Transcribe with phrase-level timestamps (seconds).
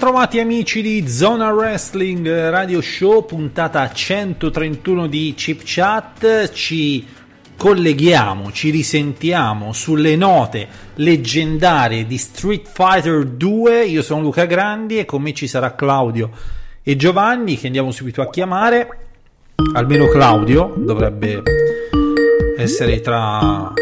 [0.00, 6.52] Bentrovati amici di Zona Wrestling Radio Show, puntata 131 di Chip Chat.
[6.52, 7.04] Ci
[7.56, 13.86] colleghiamo, ci risentiamo sulle note leggendarie di Street Fighter 2.
[13.86, 16.30] Io sono Luca Grandi e con me ci sarà Claudio
[16.80, 18.98] e Giovanni che andiamo subito a chiamare.
[19.74, 21.42] Almeno Claudio dovrebbe
[22.56, 23.72] essere tra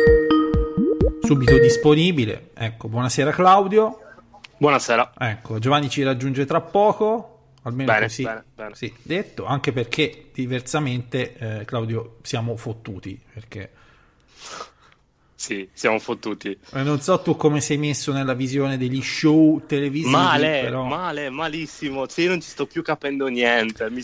[1.20, 2.52] subito disponibile.
[2.54, 3.98] Ecco, buonasera Claudio.
[4.58, 5.12] Buonasera.
[5.18, 8.74] Ecco, Giovanni ci raggiunge tra poco, almeno bene, così bene, bene.
[8.74, 13.70] Sì, detto, anche perché diversamente eh, Claudio siamo fottuti, perché
[15.34, 16.58] sì, siamo fottuti.
[16.72, 20.84] Eh, non so tu come sei messo nella visione degli show televisivi, male, però...
[20.84, 22.06] male, malissimo.
[22.16, 23.90] Io non ci sto più capendo niente.
[23.90, 24.02] Mi,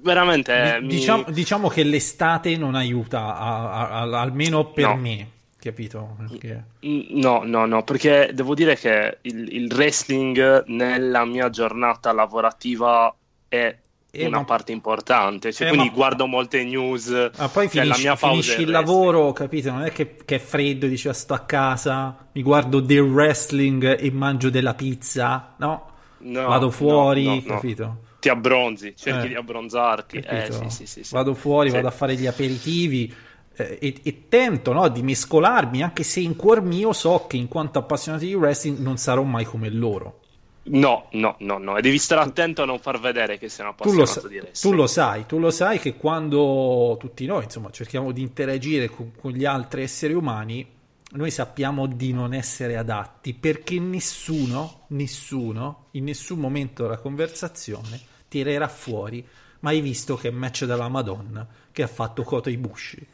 [0.00, 0.78] veramente.
[0.78, 0.88] D- mi...
[0.88, 4.96] diciamo, diciamo, che l'estate non aiuta, a, a, a, almeno per no.
[4.96, 5.28] me.
[5.64, 6.16] Capito?
[6.18, 6.64] Perché...
[6.86, 13.14] Mm, no, no, no, perché devo dire che il, il wrestling nella mia giornata lavorativa
[13.48, 13.76] è
[14.16, 17.08] Eh, una ma- parte importante, cioè, Eh, quindi ma- guardo molte news.
[17.36, 19.70] Ma poi cioè, finisci, mia finisci il lavoro, capito?
[19.72, 23.98] Non è che, che è freddo, dici "Ah, sto a casa, mi guardo del wrestling
[23.98, 25.92] e mangio della pizza, no?
[26.18, 27.54] No, Vado fuori, no, no.
[27.56, 27.98] capito?
[28.20, 30.18] Ti abbronzi, cerchi Eh, di abbronzarti.
[30.20, 31.02] Eh, sì, sì, sì.
[31.14, 33.12] Vado fuori, vado a fare gli aperitivi
[33.56, 37.78] e, e tento no, di mescolarmi, anche se in cuor mio so che in quanto
[37.78, 40.20] appassionato di wrestling non sarò mai come loro.
[40.66, 43.74] No, no, no, no, e devi stare attento a non far vedere che sei un
[43.80, 44.76] Tu appassionato sa- di tu wrestling.
[44.76, 49.32] lo sai, tu lo sai che quando tutti noi insomma cerchiamo di interagire con, con
[49.32, 50.66] gli altri esseri umani,
[51.12, 58.66] noi sappiamo di non essere adatti perché nessuno, nessuno, in nessun momento della conversazione tirerà
[58.66, 59.24] fuori,
[59.60, 63.06] ma hai visto che match della Madonna che ha fatto Kota Ibushi.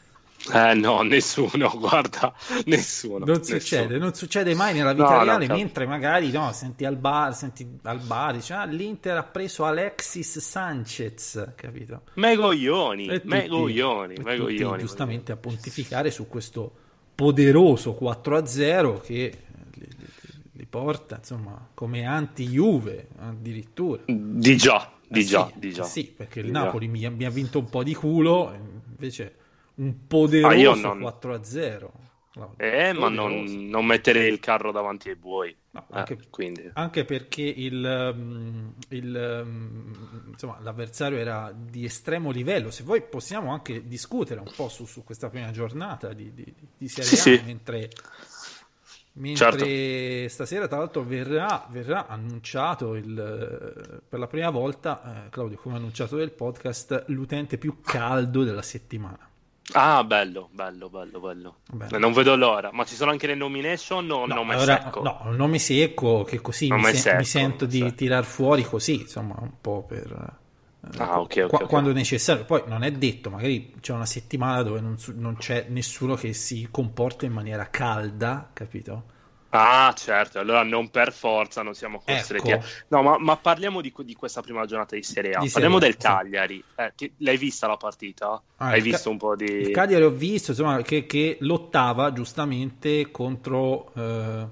[0.52, 2.34] Eh no, nessuno, guarda,
[2.64, 3.24] nessuno.
[3.24, 3.58] Non nessuno.
[3.58, 5.60] succede, non succede mai nella vita No, no, reale, certo.
[5.62, 10.38] mentre magari no, senti al bar, senti al bar, dici, ah, l'Inter ha preso Alexis
[10.38, 12.02] Sanchez, capito?
[12.14, 14.56] Megoglioni, E tutti- megoglioni, e megoglioni.
[14.70, 16.72] tutti giustamente a pontificare su questo
[17.14, 19.32] poderoso 4-0 che
[19.74, 20.06] li, li-
[20.52, 24.02] li porta, insomma, come anti-Juve addirittura.
[24.06, 25.84] Di già, di Eh già, sì, di già.
[25.84, 26.50] Sì, perché il.
[26.50, 28.52] Napoli mi, mi ha vinto un po' di culo,
[28.88, 29.34] invece
[29.80, 31.90] un poderoso Ah, non- 4-0.
[32.32, 32.64] Claudio.
[32.64, 35.54] Eh, ma non, non mettere il carro davanti ai buoi.
[35.72, 36.70] No, Eh, anche, quindi.
[36.74, 42.70] anche perché il, mm, il, mm, insomma, l'avversario era di estremo livello.
[42.70, 46.88] Se vuoi possiamo anche discutere un po' su, su questa prima giornata di, di, di
[46.88, 47.42] Serie Sì, A, sì.
[47.44, 47.88] mentre,
[49.14, 50.28] mentre Certo.
[50.28, 56.16] stasera tra l'altro verrà, verrà annunciato il, per la prima volta, eh, Claudio, come annunciato
[56.16, 59.28] del podcast, l'utente più caldo della settimana.
[59.72, 61.56] Ah, bello, bello, bello, bello.
[61.72, 61.98] Bello.
[61.98, 62.70] Non vedo l'ora.
[62.72, 65.02] Ma ci sono anche le nomination o No, nome allora- secco?
[65.02, 67.94] no, nome secco che così mi, sen- secco, mi sento di sì.
[67.94, 70.10] tirar fuori così, insomma, un po' per...
[70.10, 70.38] eh,
[70.96, 71.66] Ah, ok, ok, qua- ok.
[71.68, 75.66] Quando necessario, poi non è detto, magari c'è una settimana dove non, su- non c'è
[75.68, 79.04] nessuno che si comporta in maniera calda, capito?
[79.52, 82.50] Ah, certo, allora non per forza, non siamo costretti.
[82.50, 82.64] Ecco.
[82.88, 85.40] No, ma, ma parliamo di, di questa prima giornata di Serie A.
[85.40, 86.06] Di parliamo Serie del sì.
[86.06, 86.64] Cagliari.
[86.76, 88.40] Eh, ti- l'hai vista la partita?
[88.58, 89.44] Ah, Hai il Ca- visto un po' di...
[89.44, 93.92] Il Cagliari ho visto, insomma, che, che lottava giustamente contro...
[93.96, 94.46] eh,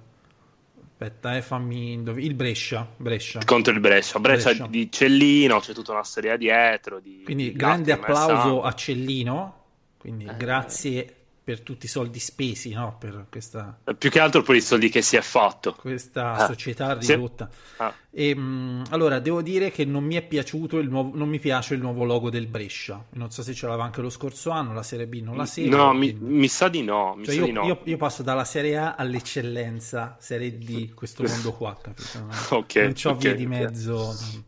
[0.91, 1.93] aspetta, eh, fammi...
[1.93, 3.41] indov- Il Brescia, Brescia.
[3.45, 4.19] contro il Brescia.
[4.19, 4.67] Brescia, Brescia.
[4.67, 6.99] di Cellino, c'è tutta una storia dietro.
[6.99, 9.63] Di, Quindi di grande applauso a Cellino,
[9.97, 10.37] quindi Eh.
[10.37, 11.13] grazie
[11.49, 12.97] per tutti i soldi spesi no?
[12.99, 15.73] per questa, Più che altro per i soldi che si è fatto.
[15.73, 17.15] questa Ah, società sì.
[17.15, 17.49] ridotta.
[17.79, 17.95] Ah.
[18.11, 21.73] E, mh, allora, devo dire che non mi è piaciuto il nuovo, non mi piace
[21.73, 23.03] il nuovo logo del Brescia.
[23.13, 25.75] Non so se ce l'aveva anche lo scorso anno, la Serie B non la seguo.
[25.75, 27.19] no, mi, mi sa di no.
[27.25, 27.65] Cioè, io, di no.
[27.65, 32.19] io- io passo dalla Serie A all'eccellenza, Serie D, questo mondo qua, capito?
[32.19, 32.29] Non,
[32.61, 33.95] Ok, non c'ho ok, vie di mezzo.
[33.97, 34.45] non-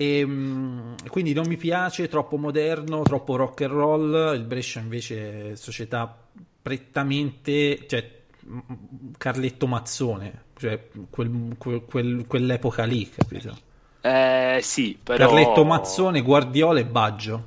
[0.00, 4.34] E, mh, quindi non mi piace, troppo moderno, troppo rock and roll.
[4.34, 6.16] Il Brescia invece è società
[6.62, 8.18] prettamente, cioè
[9.18, 13.58] Carletto Mazzone, cioè quel- quel- quel- quell'epoca lì, capito?
[14.02, 15.28] Eh, sì, però...
[15.28, 17.44] Carletto Mazzone, Guardiola e Baggio.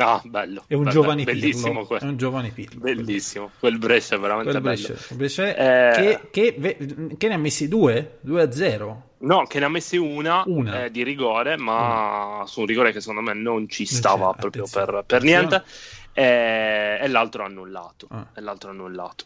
[0.00, 0.64] Ah, bello.
[0.66, 1.86] È un bello, giovane bellissimo Pirlo.
[1.86, 2.80] quel- È un giovane Pirlo.
[2.80, 3.50] Bellissimo.
[3.58, 4.86] Quel Brescia è veramente Quel bello.
[4.86, 8.18] Brescia, il Brescia Eh, che, che, che ne ha messi due?
[8.20, 9.02] 2 a 0.
[9.20, 10.84] No, che ne ha messi una, Una.
[10.84, 14.38] eh, di rigore, ma su un rigore che secondo me non ci Non stava c'è,
[14.38, 15.64] proprio per, per niente,
[16.12, 18.06] e, e l'altro annullato.
[18.10, 18.26] Ah.
[18.34, 19.24] E l'altro annullato.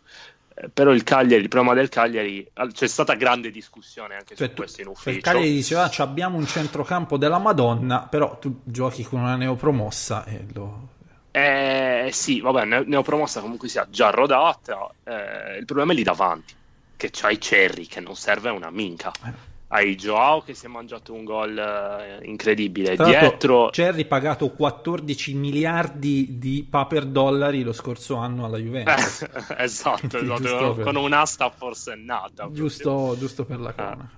[0.72, 4.80] Però il Cagliari, il problema del Cagliari, c'è stata grande discussione anche Cioè, su questo
[4.80, 5.16] in cioè, ufficio.
[5.16, 10.24] il Cagliari diceva "Ah, abbiamo un centrocampo della Madonna, però tu giochi con una neopromossa
[10.24, 10.88] e lo...
[11.30, 14.90] Eh, sì, vabbè, ne- neopromossa comunque sia già rodata.
[15.04, 16.52] eh, il problema è lì davanti,
[16.96, 19.10] che c'hai Cherry che non serve a una minca.
[19.24, 19.50] Eh.
[19.74, 22.94] Hai Joao che si è mangiato un gol eh, incredibile.
[22.94, 29.22] Tra Dietro, Cerri pagato 14 miliardi di paper dollari lo scorso anno alla Juventus.
[29.22, 29.30] Eh,
[29.64, 32.50] esatto, esatto, per- con un'asta forsennata.
[32.52, 34.10] giusto, giusto per la cronaca.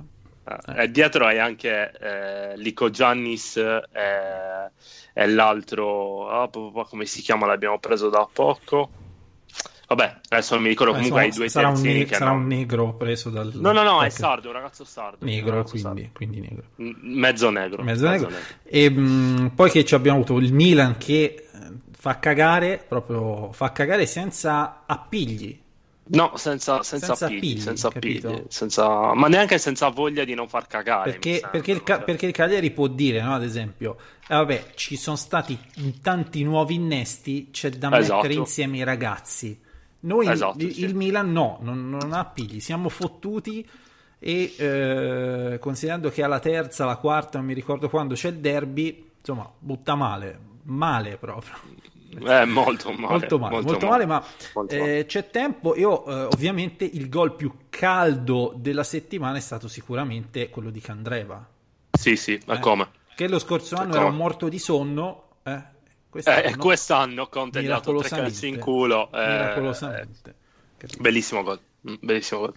[0.43, 0.75] proprio.
[0.77, 4.71] Eh, E dietro hai anche eh, Lico Giannis eh,
[5.13, 7.47] e l'altro, ah, po- po- come si chiama?
[7.47, 8.91] L'abbiamo preso da poco.
[9.87, 10.93] Vabbè, adesso non mi ricordo.
[10.93, 13.51] Eh, Comunque insomma, hai due sarà, un, ne- che sarà non- un negro preso dal...
[13.55, 15.25] No, no, no, è qualche- sardo, un ragazzo sardo.
[15.25, 16.65] Negro, ragazzo quindi, quindi negro.
[16.77, 16.99] sardo.
[17.03, 17.83] Mezzo negro.
[17.83, 18.31] Mezzo negro.
[18.63, 21.59] E mh, poi che ci abbiamo avuto il Milan che eh,
[21.93, 25.61] fa cagare, proprio fa cagare senza appigli.
[26.07, 30.49] No, senza, senza, Senza appigli, appigli, senza appigli, senza- ma neanche senza voglia di non
[30.49, 31.13] far cagare.
[31.13, 32.05] Perché, sembra, perché il, Ca- cioè.
[32.05, 33.97] perché il Cagliari può dire, no, ad esempio,
[34.29, 35.59] eh, vabbè, ci sono stati
[36.03, 38.17] tanti nuovi innesti, c'è da Esatto.
[38.17, 39.59] mettere insieme i ragazzi.
[40.05, 40.85] Noi, Esatto, il, sì.
[40.85, 43.67] il Milan no, non, non ha appigli, siamo fottuti
[44.19, 49.11] e eh, considerando che alla terza, alla quarta, non mi ricordo quando c'è il derby,
[49.19, 51.55] insomma, butta male, male proprio.
[52.17, 53.07] Eh, molto male.
[53.09, 55.07] molto male, molto male, ma Molto eh, male.
[55.07, 55.77] c'è tempo.
[55.77, 61.47] Io, eh, ovviamente, il gol più caldo della settimana è stato sicuramente quello di Candreva.
[61.91, 62.89] Sì, sì, ma eh, come?
[63.15, 64.05] Che lo scorso anno come?
[64.05, 65.23] era morto di sonno.
[66.15, 69.11] Eh, Eh, quest'anno, quest'anno Conte gli ha dato tre calci in culo.
[69.13, 70.35] eh, miracolosamente.
[70.77, 71.03] Capito?
[71.03, 71.59] Bellissimo gol.
[71.89, 72.55] Mm, Bellissimo gol.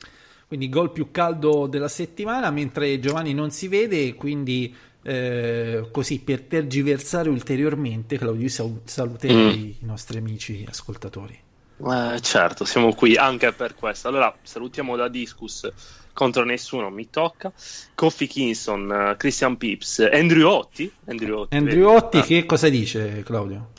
[0.48, 6.42] Quindi gol più caldo della settimana, mentre Giovanni non si vede, quindi eh, così per
[6.42, 11.38] tergiversare ulteriormente, Claudio, sal- saluterei i nostri amici ascoltatori.
[11.80, 14.08] Eh, certo, siamo qui anche per questo.
[14.08, 15.70] Allora, salutiamo da Discus
[16.18, 17.52] contro nessuno, mi tocca.
[17.94, 20.92] Kofi Kingston, eh, Christian Pips, Andrew Otti.
[21.06, 21.88] Andrew Otti, Andrew?
[21.94, 23.70] Otti, Eh, che cosa dice Claudio?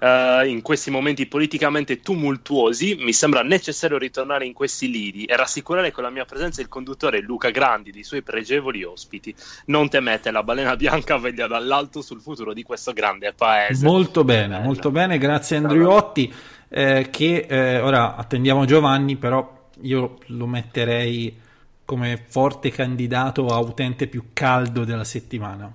[0.00, 5.92] eh, in questi momenti politicamente tumultuosi mi sembra necessario ritornare in questi lidi e rassicurare
[5.92, 9.32] con la mia presenza il conduttore Luca Grandi dei suoi pregevoli ospiti.
[9.66, 13.84] Non temete, la balena bianca veglia dall'alto sul futuro di questo grande paese.
[13.86, 14.64] Molto bene, Bello.
[14.64, 16.32] molto bene, grazie Andrew Otti,
[16.68, 21.38] eh, che eh, ora attendiamo Giovanni, però io lo metterei
[21.84, 25.74] come forte candidato a utente più caldo della settimana.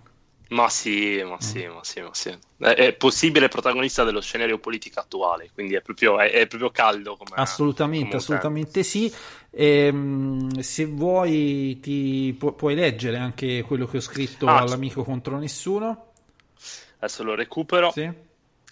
[0.49, 2.29] Ma sì, ma sì, ma sì, ma sì.
[2.57, 7.17] È, è possibile protagonista dello scenario politico attuale, quindi è proprio, è, è proprio caldo
[7.17, 9.13] come Assolutamente, come assolutamente sì.
[9.51, 15.37] Ehm, se vuoi ti pu- puoi leggere anche quello che ho scritto Ah, all'amico contro
[15.37, 16.11] nessuno.
[16.99, 17.91] Adesso lo recupero.
[17.91, 18.09] Sì?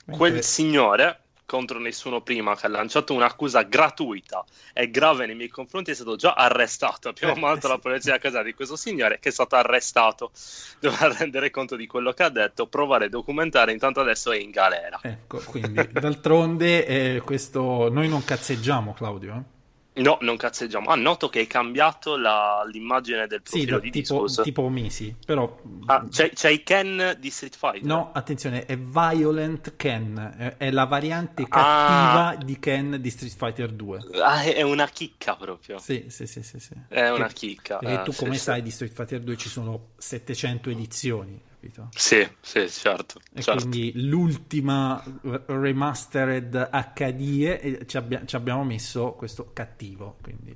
[0.05, 5.91] Quel signore contro nessuno prima che ha lanciato un'accusa gratuita e grave nei miei confronti
[5.91, 7.09] è stato già arrestato.
[7.09, 10.31] Abbiamo Eh, mandato la polizia a casa di questo signore che è stato arrestato.
[10.79, 14.49] Dovrà rendere conto di quello che ha detto, provare a documentare, intanto adesso è in
[14.51, 14.99] galera.
[15.01, 19.33] Ecco, quindi d'altronde eh, questo noi non cazzeggiamo, Claudio.
[19.35, 19.53] eh?
[19.97, 20.89] No, non cazzeggiamo.
[20.89, 24.43] Ah, noto che hai cambiato la- l'immagine del Sì, profilo da- di tipo, Discos.
[24.43, 27.83] tipo mesi, però Ah, c'è, c'è i Ken di Street Fighter?
[27.85, 31.47] no, attenzione, è Violent Ken, è, la variante Ah.
[31.47, 33.99] cattiva di Ken di Street Fighter 2.
[34.21, 35.77] Ah, è è una chicca proprio.
[35.79, 36.73] Sì, sì, sì, sì, sì.
[36.89, 37.77] È una Che- chicca.
[37.77, 38.41] Perché eh, tu sì, come sì.
[38.43, 41.89] sai di Street Fighter 2 ci sono 700 edizioni, capito?
[41.95, 43.19] Sì, sì, certo.
[43.33, 43.67] E certo.
[43.67, 45.03] quindi l'ultima
[45.47, 50.55] remastered HD e ci, abbia- ci abbiamo messo questo cattivo, quindi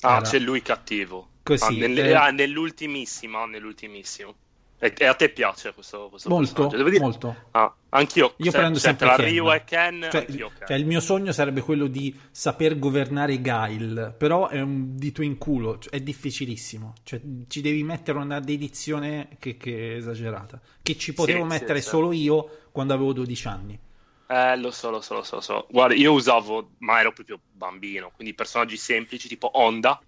[0.00, 1.28] Ah, era- c'è lui cattivo.
[1.42, 2.12] Così, Ah, nel- eh.
[2.14, 4.34] ah, nell'ultimissimo, nell'ultimissimo.
[4.80, 6.70] E, a te piace questo, questo molto,
[7.00, 7.36] molto.
[7.50, 8.34] Ah, anch'io.
[8.36, 9.16] Io se- prendo se sempre tra.
[9.16, 10.50] Ryu e Ken, Cioè, Ken.
[10.66, 15.36] cioè, il mio sogno sarebbe quello di saper governare Guile, però è un dito in
[15.36, 16.94] culo, cioè, è difficilissimo.
[17.02, 21.80] Cioè, ci devi mettere una dedizione che, che è esagerata, che ci potevo sì, mettere
[21.80, 21.88] sì.
[21.88, 23.80] solo io quando avevo 12 anni.
[24.28, 25.66] Eh, lo so, lo so, lo so, lo so.
[25.70, 30.00] Guarda, io usavo, ma ero proprio bambino, quindi personaggi semplici tipo Honda,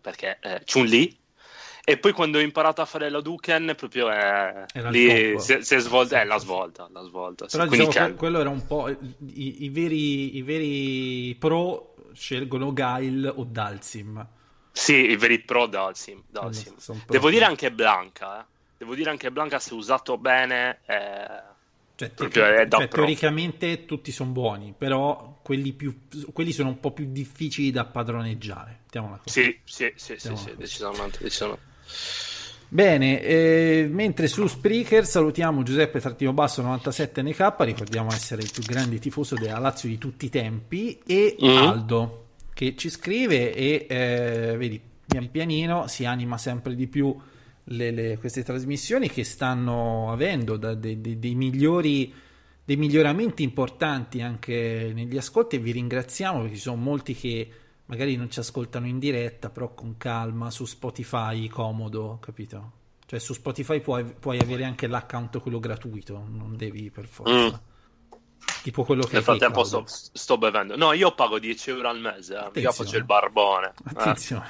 [0.00, 1.18] perché eh, Chun-Li.
[1.92, 5.54] E poi quando ho imparato a fare la Duken, proprio eh, Era il lì si,
[5.54, 7.48] è- si è svolta, Sì, eh, la sì, svolta, la svolta.
[7.48, 7.56] sì.
[7.56, 8.88] Però Quindi diciamo che quello era un po'.
[8.88, 14.26] I, i veri, I veri pro scelgono Guile o Dalsim.
[14.72, 16.24] Sì, i veri pro Dalsim.
[16.28, 16.76] Dalsim.
[16.78, 18.46] Sono Devo dire anche Blanca, eh.
[18.76, 20.80] Devo dire anche Blanca se usato bene.
[20.86, 21.42] eh,
[21.94, 26.92] Cioè, te- è cioè, teoricamente tutti sono buoni, però quelli, più, quelli sono un po'
[26.92, 28.78] più difficili da padroneggiare.
[29.24, 31.62] Sì, sì, sì, sì, sì, decisamente, decisamente.
[32.72, 38.62] Bene, eh, mentre su Spreaker salutiamo Giuseppe Trattino Basso 97 NK, ricordiamo essere il più
[38.62, 41.56] grande tifoso della Lazio di tutti i tempi, e Mm.
[41.56, 47.12] Aldo che ci scrive e eh, vedi, pian pianino si anima sempre di più
[47.64, 52.12] le- le- queste trasmissioni che stanno avendo da- dei- dei- dei migliori
[52.62, 57.48] dei miglioramenti importanti anche negli ascolti e vi ringraziamo perché ci sono molti che
[57.90, 62.72] magari non ci ascoltano in diretta, però con calma su Spotify, comodo, capito?
[63.04, 67.60] Cioè su Spotify puoi, puoi avere anche l'account quello gratuito, non devi per forza.
[68.62, 70.76] Tipo quello che Nel frattempo sto, sto bevendo.
[70.76, 72.34] No, io pago 10 euro al mese.
[72.34, 72.36] eh.
[72.38, 72.72] Io Attenzione.
[72.72, 73.66] faccio il barbone.
[73.66, 73.90] Eh.
[73.96, 74.46] Attenzione.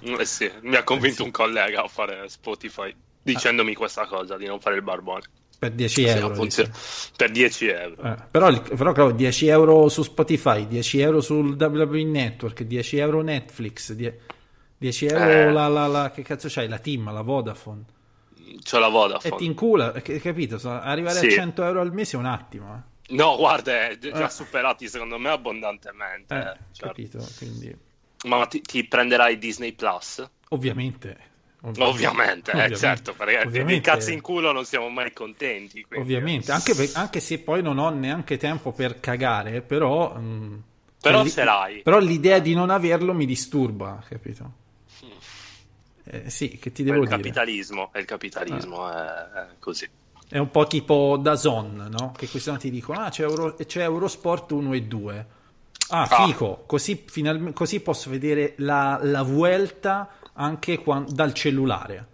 [0.00, 2.92] Eh sì, mi ha convinto un collega a fare Spotify
[3.22, 5.22] dicendomi questa cosa di non fare il barbone.
[5.60, 6.34] Per 10 Sì, euro.
[6.34, 6.70] funziona.
[7.16, 8.02] Per 10 euro.
[8.02, 13.20] Eh, però, però Claudio, 10 euro su Spotify, 10 euro sul WWE Network, 10 euro
[13.20, 14.18] Netflix, die-
[14.78, 15.52] 10 euro Eh.
[15.52, 16.66] la, la- la- che cazzo c'hai?
[16.66, 17.84] La team, la Vodafone.
[18.64, 19.36] C'ho la E Vodafone.
[19.36, 20.58] ti incula, eh, capito?
[20.66, 21.26] Arrivare Sì.
[21.26, 22.74] a 100 euro al mese è un attimo.
[23.08, 23.14] eh.
[23.14, 24.30] No, guarda, è già Eh.
[24.30, 26.34] superati secondo me abbondantemente.
[26.72, 26.86] Certo.
[26.86, 27.18] capito?
[27.36, 27.76] Quindi,
[28.24, 30.26] Ma ti, ti prenderai Disney Plus?
[30.50, 31.28] ovviamente.
[31.62, 33.90] Ovviamente, eh, certo, perché ovviamente.
[33.90, 35.84] cazzo in culo non siamo mai contenti.
[35.84, 40.54] quindi- Ovviamente, anche, per- anche se poi non ho neanche tempo per cagare, però mm,
[41.00, 41.82] Però Cioè, li-.
[41.82, 44.52] Però l'idea di non averlo mi disturba, capito?
[46.04, 47.16] Eh, sì, che ti devo il dire?
[47.16, 49.88] capitalismo, il capitalismo, è, è così.
[50.28, 52.12] È un po' tipo Dazon, no?
[52.16, 55.26] Che questi ti dicono, ah, c'è, Euro- c'è Eurosport 1 e 2.
[55.90, 56.24] Ah, Ah.
[56.26, 62.06] fico, così, finalmente, così posso vedere la, la Vuelta anche quan- dal cellulare.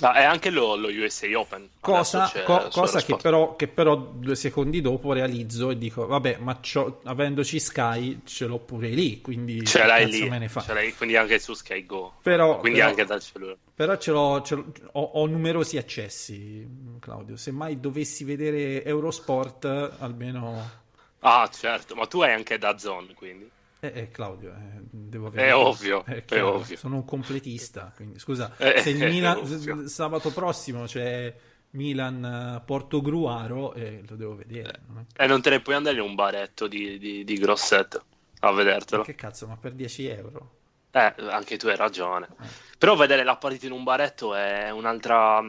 [0.00, 1.68] Ah, è anche lo, lo USA Open.
[1.78, 6.58] Cosa, co- cosa che, però, che però due secondi dopo realizzo e dico, vabbè, ma
[7.04, 10.62] avendoci Sky ce l'ho pure lì, quindi Ce l'hai lì, me ne fa?
[10.62, 12.14] ce l'hai quindi anche su Sky Go.
[12.22, 13.58] Però- quindi però- anche dal cellulare.
[13.74, 16.66] Però ce l'ho, ce l'ho- ho, ho numerosi accessi,
[16.98, 17.36] Claudio.
[17.36, 19.64] Se mai dovessi vedere Eurosport,
[19.98, 20.80] almeno...
[21.22, 23.50] Ah, certo, ma tu hai anche da Zone, quindi.
[23.80, 26.76] Eh, eh, Claudio, eh, devo È ovvio, è chiaro, ovvio.
[26.76, 31.34] Sono un completista, quindi scusa, Eh, se il è Milan sabato prossimo c'è
[31.70, 34.80] Milan Porto Gruaro, eh, lo devo vedere.
[34.86, 38.04] non è- E non te ne puoi andare in un baretto di, di, di Grosseto
[38.40, 39.02] a vedertelo.
[39.02, 40.60] Che cazzo, ma per 10 euro?
[40.94, 42.28] Eh, anche tu hai ragione.
[42.76, 45.40] Però vedere la partita in un baretto è un'altra,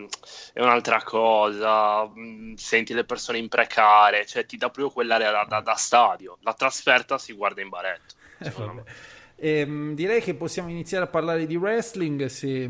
[0.53, 2.09] è un'altra cosa.
[2.55, 6.37] Senti le persone imprecare, cioè ti dà proprio quell'area da, da- da stadio.
[6.41, 8.13] La trasferta si guarda in baretto.
[8.37, 8.83] Eh.
[9.35, 12.69] Ehm, direi che possiamo iniziare a parlare di wrestling se,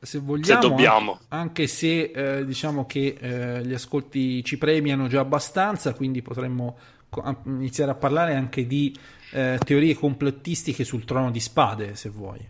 [0.00, 0.62] se vogliamo.
[0.62, 1.20] Se dobbiamo.
[1.28, 6.76] Anche se eh, diciamo che eh, gli ascolti ci premiano già abbastanza, quindi potremmo
[7.44, 8.96] iniziare a parlare anche di
[9.32, 12.48] eh, teorie complottistiche sul trono di spade, se vuoi.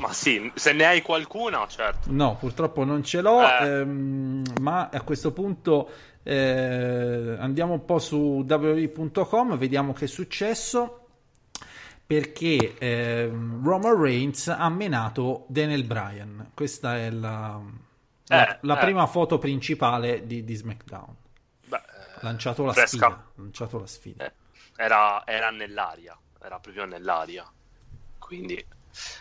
[0.00, 2.10] Ma sì, se ne hai qualcuna, certo.
[2.12, 3.66] No, purtroppo non ce l'ho, Eh.
[3.66, 5.88] ehm, ma a questo punto
[6.22, 11.00] eh, andiamo un po' su www.com, vediamo che è successo.
[12.06, 16.50] Perché ehm, Roman Reigns ha menato Daniel Bryan.
[16.54, 17.60] Questa è la,
[18.28, 18.80] la- Eh, la eh.
[18.84, 21.14] prima foto principale di, di SmackDown.
[21.66, 21.80] Beh,
[22.20, 23.24] lanciato la sfida.
[23.34, 24.32] Lanciato la sfida.
[24.76, 27.50] Eh, era, era nell'aria, era proprio nell'aria.
[28.18, 28.54] Quindi,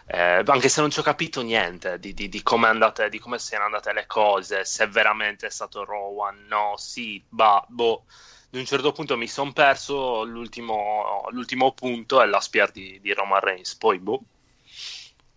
[0.07, 3.39] eh, anche se non ci ho capito niente di, di, di come andate, di come
[3.39, 8.05] siano andate le cose, se veramente è stato Rowan, no, sì, bah, boh.
[8.51, 13.13] Ad un certo punto mi sono perso l'ultimo, l'ultimo punto è la spear di, di
[13.13, 13.75] Roman Reigns.
[13.75, 14.21] Poi, boh.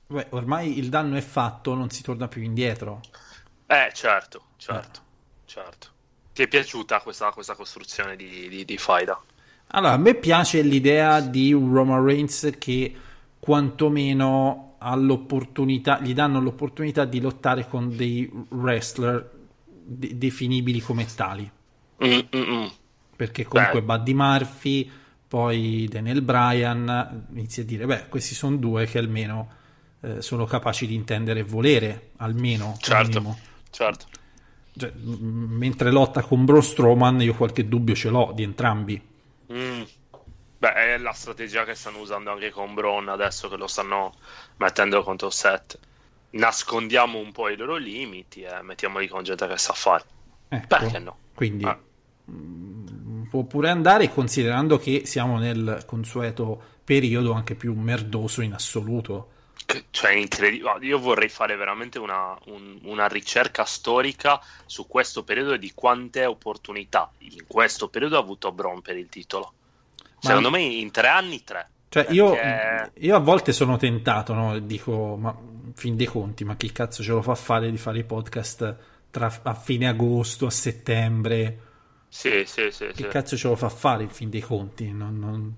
[0.06, 3.00] Beh, ormai il danno è fatto, non si torna più indietro.
[3.66, 5.00] Eh, certo, certo,
[5.44, 5.88] certo.
[6.32, 9.20] Ti è piaciuta questa, questa costruzione di, di, di Faida?
[9.68, 12.94] Allora, a me piace l'idea di un Roman Reigns che
[13.38, 19.30] quantomeno ha l'opportunità, gli danno l'opportunità di lottare con dei wrestler
[19.66, 21.50] de- definibili come tali.
[22.04, 22.66] Mm, mm, mm.
[23.16, 23.96] Perché comunque Beh.
[23.96, 24.90] Buddy Murphy,
[25.26, 29.48] poi Daniel Bryan, inizi a dire, beh, questi sono due che almeno
[30.00, 32.76] eh, sono capaci di intendere e volere, almeno.
[32.80, 33.36] Certo,
[33.70, 34.06] certo.
[34.76, 39.02] Cioè, m- mentre lotta con Braun Strowman, io qualche dubbio ce l'ho di entrambi.
[39.52, 39.82] Mm.
[40.58, 44.14] Beh, è la strategia che stanno usando anche con Braun adesso che lo stanno
[44.56, 45.78] mettendo contro Seth.
[46.30, 50.04] Nascondiamo un po' i loro limiti e mettiamoli con gente che sa fare.
[50.48, 50.66] Ecco.
[50.66, 51.16] Perché no?
[51.34, 51.64] Quindi
[52.30, 59.36] mm, può pure andare considerando che siamo nel consueto periodo anche più merdoso in assoluto.
[59.90, 60.78] Cioè, incredibile.
[60.80, 66.24] Io vorrei fare veramente una, un- una ricerca storica su questo periodo e di quante
[66.24, 69.52] opportunità in questo periodo ha avuto Braun per il titolo.
[70.20, 71.68] Secondo me in tre anni tre.
[71.90, 74.58] Cioè, io, Perché- io a volte sono tentato, no?
[74.58, 75.36] Dico, ma
[75.74, 78.76] fin dei conti, ma chi cazzo ce lo fa fare di fare i podcast
[79.10, 81.60] tra, a fine agosto, a settembre?
[82.08, 82.86] Sì, sì, sì.
[82.86, 83.06] Che sì.
[83.08, 84.90] cazzo ce lo fa fare in fin dei conti?
[84.92, 85.54] Non- non-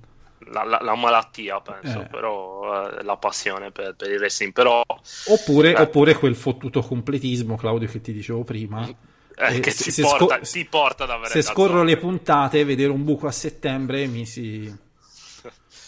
[0.46, 2.06] La, la- la malattia, penso, Eh.
[2.06, 4.52] però eh, la passione per, per il wrestling.
[4.52, 4.82] Però
[5.26, 5.80] Oppure, Eh.
[5.82, 8.86] oppure quel fottuto completismo, Claudio, che ti dicevo prima.
[8.86, 8.96] eh,
[9.56, 12.90] Eh, che se- ti, porta, sco- ti porta ad avere se scorro le puntate, vedere
[12.90, 14.64] un buco a settembre mi si...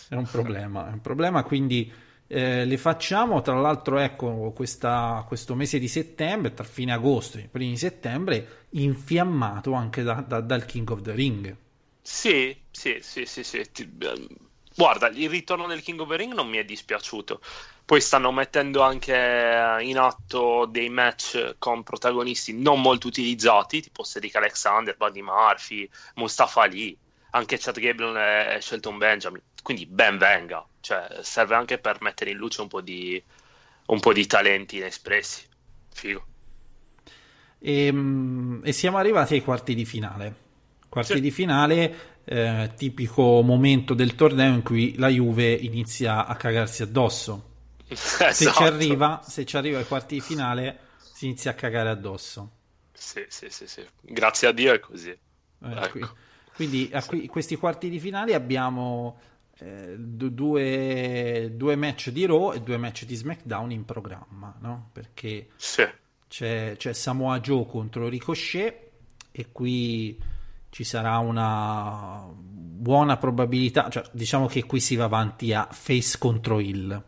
[0.08, 1.90] è un problema, è un problema, quindi
[2.26, 7.48] eh, le facciamo, tra l'altro ecco questa- questo mese di settembre, tra fine agosto e
[7.50, 11.56] primi settembre, infiammato anche da- da- dal King of the Ring.
[12.02, 13.62] Sì, sì, sì, sì, sì.
[14.00, 14.26] Ehm,
[14.74, 17.40] Guarda, il ritorno del King of the Ring non mi è dispiaciuto.
[17.84, 24.02] Poi stanno mettendo anche eh, in atto dei match con protagonisti non molto utilizzati, tipo
[24.02, 26.96] Cedric Alexander, Buddy Murphy, Mustafa Ali,
[27.30, 29.42] anche Chad Gable e Shelton Benjamin.
[29.62, 30.64] Quindi ben venga.
[30.80, 33.22] Cioè, serve anche per mettere in luce un po' di,
[33.86, 35.46] un po' di talenti inespressi.
[35.92, 36.26] Figo.
[37.58, 40.41] E, mm, e siamo arrivati ai quarti di finale.
[40.92, 41.20] Quarti Sì.
[41.22, 47.48] di finale, eh, tipico momento del torneo in cui la Juve inizia a cagarsi addosso.
[47.88, 48.62] Se ci Esatto.
[48.64, 52.50] arriva, se ci arriva ai quarti di finale, si inizia a cagare addosso.
[52.92, 53.82] Sì, sì, sì, sì.
[54.02, 55.08] Grazie a Dio è così.
[55.08, 55.18] Eh,
[55.62, 55.88] Ecco.
[55.90, 56.06] qui-
[56.54, 59.18] quindi a qui- questi quarti di finale abbiamo
[59.60, 64.90] eh, due, due, match di Raw e due match di SmackDown in programma, no?
[64.92, 65.88] Perché sì.
[66.28, 68.90] c'è, c'è Samoa Joe contro Ricochet
[69.30, 70.18] e qui
[70.72, 76.60] ci sarà una buona probabilità, cioè, diciamo che qui si va avanti a face contro
[76.60, 77.02] Hill.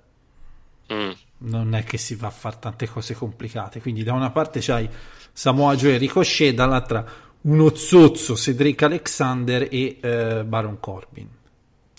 [0.92, 1.10] Mm.
[1.38, 4.86] Non è che si va a fare tante cose complicate, quindi da una parte c'hai
[5.32, 7.06] Samoa Joe e Ricochet, dall'altra
[7.40, 11.28] uno zozzo Cedric Alexander e uh, Baron Corbin.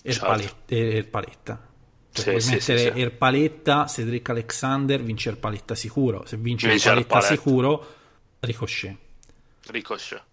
[0.04, 0.54] Erpaletta.
[0.68, 0.76] Certo.
[0.76, 1.68] Erpaletta.
[2.12, 6.26] Cioè, sì, puoi sì, mettere sì, Erpaletta, Cedric Alexander, vince Erpaletta sicuro.
[6.28, 7.86] Se vince, vince Erpaletta, Erpaletta sicuro,
[8.40, 8.98] Ricochet.
[9.66, 10.24] Ricochet.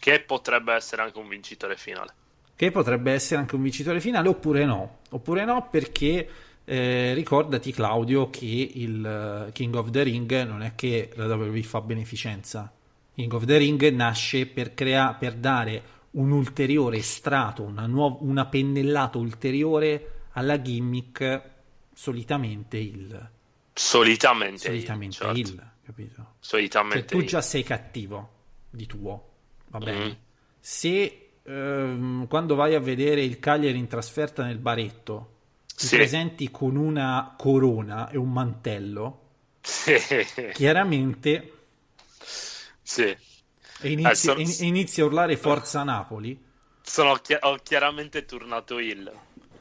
[0.00, 2.14] Che potrebbe essere anche un vincitore finale.
[2.56, 5.00] Che potrebbe essere anche un vincitore finale oppure no.
[5.10, 6.28] Oppure no perché
[6.64, 11.62] eh, ricordati Claudio che il uh, King of the Ring non è che la WWE
[11.62, 12.72] fa beneficenza.
[13.14, 15.82] King of the Ring nasce per, crea- per dare
[16.12, 21.42] un ulteriore strato, una, nuov- una pennellata ulteriore alla gimmick
[21.92, 23.30] solitamente il
[23.74, 25.50] solitamente, solitamente il, certo.
[25.50, 26.34] il capito?
[26.40, 28.38] Solitamente cioè, tu già sei cattivo
[28.70, 29.29] di tuo,
[29.70, 30.04] va bene?
[30.04, 30.12] Mm.
[30.60, 35.38] Se ehm, quando vai a vedere il Cagliari in trasferta nel baretto
[35.74, 35.96] ti sì.
[35.96, 39.20] presenti con una corona e un mantello,
[39.62, 39.96] sì.
[40.52, 41.52] chiaramente
[42.90, 43.16] sì.
[43.82, 44.66] E inizia, eh, sono...
[44.68, 46.38] inizia a urlare Forza Napoli.
[46.82, 49.10] Sono chi- ho chiaramente turnato il.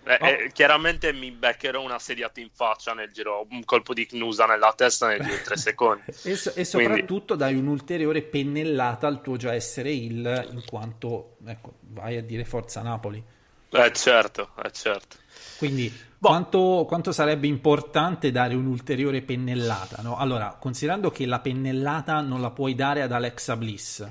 [0.10, 0.26] Eh, oh.
[0.26, 4.74] eh, chiaramente mi beccherò una sediata in faccia nel giro, un colpo di Knusa nella
[4.76, 6.02] testa nel giro di tre secondi.
[6.24, 7.44] e, so- e, soprattutto Quindi...
[7.44, 12.82] dai un'ulteriore pennellata al tuo già essere il, in quanto ecco, vai a dire Forza
[12.82, 13.24] Napoli.
[13.70, 15.18] Eh certo, eh certo.
[15.60, 16.28] Quindi boh.
[16.28, 20.02] quanto, quanto, sarebbe importante dare un'ulteriore pennellata?
[20.02, 20.18] No?
[20.18, 24.08] Allora, considerando che la pennellata non la puoi dare ad Alexa Bliss.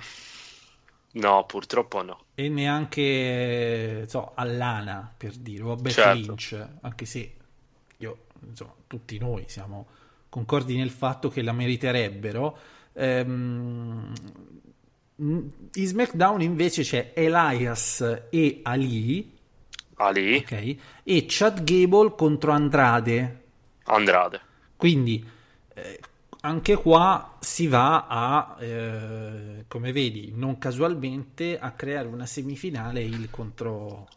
[1.19, 2.25] No, purtroppo no.
[2.35, 6.19] E neanche so, a Lana, per dire, o a Beth certo.
[6.19, 7.35] Lynch, anche se
[7.99, 9.87] io, insomma, tutti noi siamo
[10.29, 12.59] concordi nel fatto che la meriterebbero.
[12.93, 14.13] Ehm,
[15.17, 19.37] in SmackDown invece c'è Elias e Ali
[19.99, 20.37] Ali.
[20.37, 20.77] Ok.
[21.03, 23.45] E Chad Gable contro Andrade.
[23.85, 24.41] Andrade.
[24.77, 25.25] Quindi
[25.75, 26.01] eh,
[26.40, 33.29] anche qua si va a, eh, come vedi, non casualmente, a creare una semifinale il
[33.31, 34.09] contro...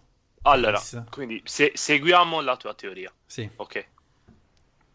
[0.43, 1.03] Allora, Chris.
[1.09, 3.11] quindi se, seguiamo la tua teoria.
[3.25, 3.47] Sì.
[3.57, 3.85] Ok.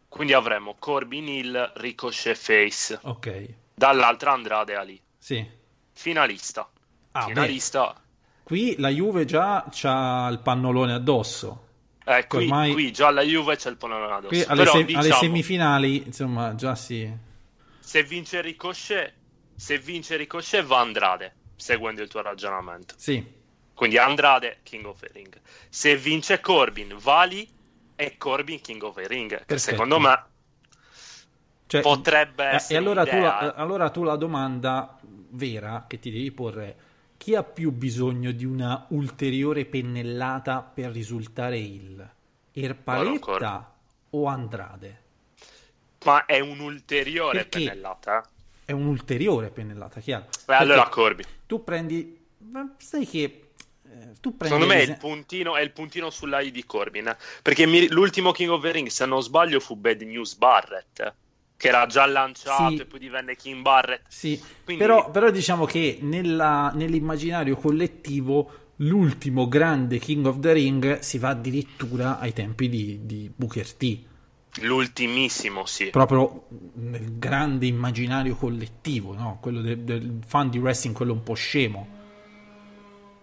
[0.08, 2.98] Quindi avremo Corbin Hill, Ricochet Face.
[3.02, 3.54] Ok.
[3.74, 5.00] Dall'altra Andrade Ali.
[5.18, 5.46] Sì.
[5.92, 6.68] Finalista.
[7.12, 7.92] Ah, Finalista.
[7.92, 8.00] Beh
[8.42, 11.65] Qui la Juve già ha il pannolone addosso.
[12.09, 12.73] Eh, qui, ormai...
[12.73, 13.77] qui, già la Juve c'è il.
[13.77, 17.12] Qui alle, Però, se- diciamo, alle semifinali, insomma, già si...
[17.81, 19.12] Se vince Ricochet,
[19.57, 22.95] se vince Ricochet va Andrade, seguendo il tuo ragionamento.
[22.97, 23.25] Sì.
[23.75, 25.40] Quindi Andrade, King of the Ring.
[25.69, 27.49] Se vince Corbin, Vali
[27.97, 29.45] e Corbin, King of the Ring.
[29.45, 30.25] Che secondo me
[31.66, 32.75] cioè, potrebbe essere...
[32.75, 34.97] E allora tu, la, allora tu la domanda
[35.31, 36.77] vera che ti devi porre
[37.16, 42.09] chi ha più bisogno di una ulteriore pennellata per risultare il
[42.52, 43.74] Erpaletta
[44.11, 45.02] o Andrade?
[46.05, 48.29] Ma è un'ulteriore Perché pennellata?
[48.64, 50.26] È un'ulteriore pennellata, chiaro.
[50.44, 51.24] Beh, allora Corby.
[51.46, 52.24] Tu prendi...
[52.79, 53.50] Sai che...
[53.88, 57.16] Eh, Secondo me è il, puntino, è il puntino sulla I di Corbin.
[57.42, 61.14] Perché mi, l'ultimo King of the Ring, se non sbaglio, fu Bad News Barrett
[61.57, 62.83] che era già lanciato sì.
[62.83, 64.05] e poi divenne King Barrett.
[64.09, 64.83] Sì, Quindi...
[64.83, 71.31] però, però, diciamo che nella, nell'immaginario collettivo l'ultimo grande King of the Ring si va
[71.31, 73.99] addirittura ai tempi di, di Booker T.
[74.61, 75.90] L'ultimissimo, sì.
[75.90, 79.38] Proprio nel grande immaginario collettivo, no?
[79.40, 81.95] quello del, del fan di wrestling, quello un po' scemo.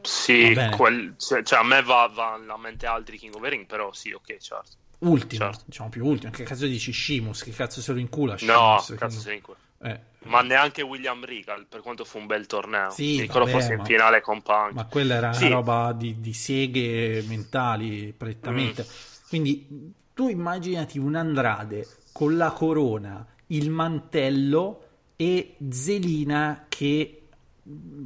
[0.02, 3.66] Sì, quel, cioè, cioè, a me va, va alla mente altri King of the Ring,
[3.66, 5.64] però sì, ok, certo ultimo, certo.
[5.66, 6.32] diciamo più ultimo.
[6.32, 7.44] Che cazzo dici Shimus?
[7.44, 8.38] Che cazzo se lo incula?
[8.38, 9.58] Shimus, no, cazzo se lo incula.
[9.84, 10.00] Eh.
[10.24, 12.90] Ma neanche William Regal, per quanto fu un bel torneo.
[12.92, 14.72] Sì, Ricordo fosse in finale con Punk.
[14.72, 15.46] Ma quella era sì.
[15.46, 18.84] una roba di, di, seghe mentali, prettamente.
[18.84, 19.28] Mm.
[19.28, 24.84] Quindi tu immaginati un Andrade con la corona, il mantello
[25.18, 27.24] e Zelina che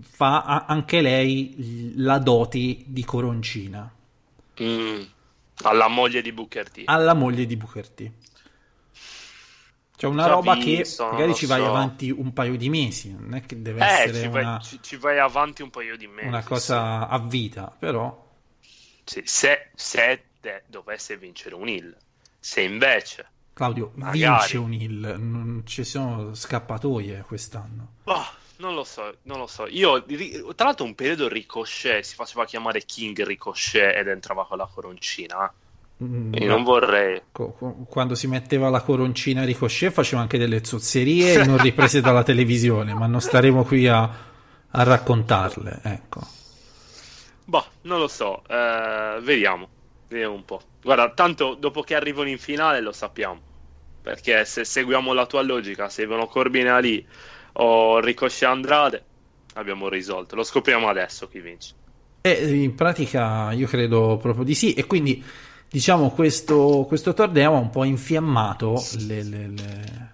[0.01, 3.91] fa anche lei la doti di coroncina.
[4.61, 5.01] Mm.
[5.63, 6.83] Alla moglie di Booker T.
[6.85, 8.11] Alla moglie di Booker T.
[9.99, 11.67] Cioè una Già roba visto, che magari ci vai so.
[11.67, 14.41] avanti un paio di mesi, non è che deve eh, essere ci una...
[14.41, 16.27] Vai, ci, ci, vai avanti un paio di mesi.
[16.27, 17.13] Una cosa sì.
[17.15, 18.25] a vita, però...
[19.03, 20.25] Sì, se, se
[20.67, 21.97] dovesse vincere un Hill,
[22.39, 23.27] se invece...
[23.53, 24.19] Claudio, magari...
[24.19, 27.93] vince un Hill, non ci sono scappatoie quest'anno.
[28.03, 28.25] Oh,
[28.57, 29.67] non lo so, non lo so.
[29.67, 30.03] Io,
[30.55, 35.51] tra l'altro, un periodo Ricochet si faceva chiamare King Ricochet ed entrava con la coroncina.
[36.03, 37.21] Mm, Io non vorrei.
[37.31, 43.07] Quando si metteva la coroncina Ricochet faceva anche delle zozzerie non riprese dalla televisione, ma
[43.07, 45.79] non staremo qui a, a raccontarle.
[45.83, 46.21] Ecco.
[47.45, 48.43] Boh, non lo so.
[48.47, 49.69] eh, vediamo.
[50.07, 50.61] Vediamo un po'.
[50.81, 53.41] Guarda, tanto dopo che arrivano in finale lo sappiamo.
[54.01, 57.05] Perché se seguiamo la tua logica, se vengono Corbin Ali
[57.59, 59.03] o Ricochet Andrade,
[59.53, 60.35] abbiamo risolto.
[60.35, 61.73] Lo scopriamo adesso chi vince.
[62.21, 64.73] E in pratica io credo proprio di sì.
[64.73, 65.23] E quindi
[65.69, 70.11] diciamo questo, questo torneo ha un po' infiammato le, le- le-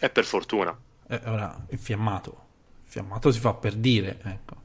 [0.00, 0.76] E per fortuna.
[1.08, 2.42] eh, ora, infiammato.
[2.84, 4.62] Infiammato si fa per dire, ecco.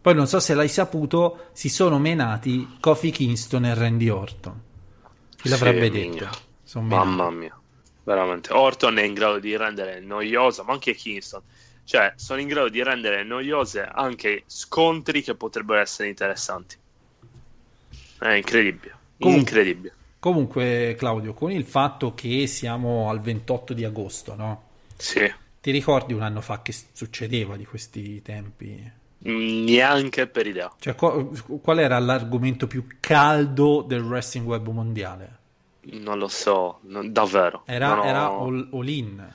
[0.00, 4.60] Poi non so se l'hai saputo, si sono menati Kofi Kingston e Randy Orton.
[5.36, 6.28] Chi l'avrebbe Sì, detto?
[6.80, 7.57] Mamma mia.
[8.08, 8.54] Veramente.
[8.54, 11.42] Orton è in grado di rendere noiosa, ma anche Kingston.
[11.84, 16.74] Cioè, sono in grado di rendere noiose anche scontri che potrebbero essere interessanti.
[18.18, 18.94] È incredibile.
[19.18, 19.94] Comunque- Incredibile.
[20.18, 24.62] Comunque, Claudio, con il fatto che siamo al 28 di agosto, no?
[24.96, 25.30] Sì.
[25.60, 28.90] Ti ricordi un anno fa che succedeva di questi tempi?
[29.28, 30.72] Mm, Neanche per idea.
[30.80, 35.37] Cioè, qu- qual era l'argomento più caldo del wrestling web mondiale?
[35.92, 37.62] Non lo so, non- davvero.
[37.66, 39.34] Era, ho- era all, all in.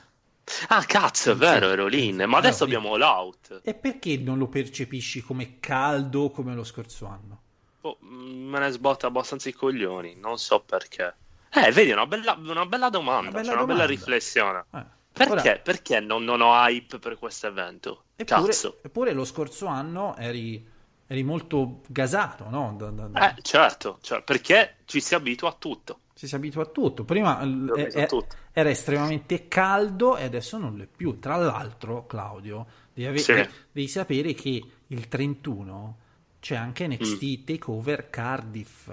[0.68, 2.12] Ah, cazzo, è vero, ero lì.
[2.12, 3.60] Ma adesso abbiamo l'out.
[3.64, 7.40] E perché non lo percepisci come caldo come lo scorso anno?
[7.80, 11.14] Oh, me ne sbotta abbastanza i coglioni, non so perché.
[11.50, 13.86] Eh, vedi, è una bella, una bella domanda, Una bella cioè una bella domanda.
[13.86, 14.64] riflessione.
[14.74, 15.32] Eh, Perché?
[15.32, 18.04] ora- Perché non, non ho hype per questo evento?
[18.16, 18.78] eppure, Cazzo.
[18.82, 20.66] eppure lo scorso anno eri,
[21.06, 22.74] eri molto gasato, no?
[22.76, 25.98] Da- da- da- Eh, certo, cioè, perché ci si abitua a tutto.
[26.14, 27.04] Ci si abitua a tutto.
[27.04, 28.36] Prima Ci si abitua a eh, tutto.
[28.52, 31.18] era estremamente caldo e adesso non lo è più.
[31.18, 33.32] Tra l'altro, Claudio, devi, ave- Sì.
[33.32, 35.98] de- devi sapere che il 31
[36.40, 37.44] c'è anche NXT Mm.
[37.44, 38.90] Takeover Cardiff,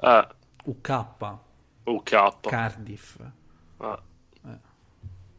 [0.00, 0.28] Eh,
[0.64, 0.88] UK
[1.86, 2.40] UK.
[2.44, 3.18] Cardiff.
[3.80, 3.96] Eh,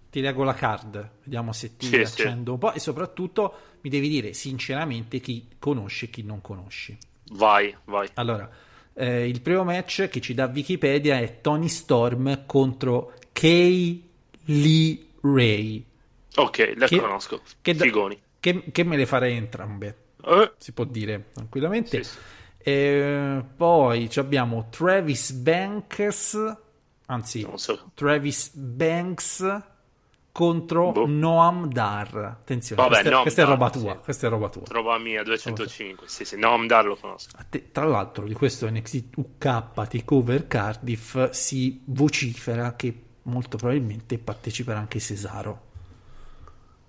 [0.09, 2.73] Ti leggo la card, vediamo se ti Sì, accendo un po'.
[2.73, 6.97] E soprattutto mi devi dire sinceramente chi conosci e chi non conosci.
[7.31, 8.09] vai, vai.
[8.15, 8.49] Allora,
[8.99, 14.03] eh, il primo match che ci dà Wikipedia è Tony Storm contro Kay
[14.45, 15.85] Lee Ray.
[16.35, 17.41] Ok, le Che- conosco.
[17.61, 17.85] Che, da-
[18.39, 22.03] che, che me le farei entrambe, Eh, si può dire tranquillamente.
[22.03, 22.17] sì, sì.
[22.61, 26.55] Eh, poi abbiamo Travis Banks,
[27.05, 27.91] anzi, so.
[27.95, 29.61] Travis Banks
[30.31, 31.05] contro Boh.
[31.07, 32.15] Noam Dar.
[32.15, 33.79] Attenzione, Vabbè, questa, è- Noam questa è Dar, roba sì.
[33.79, 33.95] tua.
[33.97, 34.61] Questa è roba tua.
[34.67, 36.07] Roba mia, 205.
[36.07, 37.37] Sì, sì, no, Amdar lo conosco.
[37.49, 39.37] Te- Tra l'altro, di questo NXT UK
[39.73, 45.67] Takeover Cardiff si vocifera che molto probabilmente parteciperà anche Cesaro.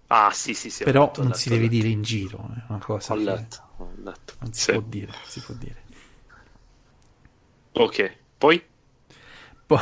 [0.08, 0.82] Ah, sì, sì, sì.
[0.84, 1.74] Però letto, non letto, si deve letto.
[1.74, 4.34] dire in giro, è una cosa Ho letto, ho letto.
[4.40, 4.72] non si Sì.
[4.72, 5.12] può dire.
[5.24, 5.82] Si può dire.
[7.72, 8.62] Ok, poi?
[9.66, 9.78] Poi,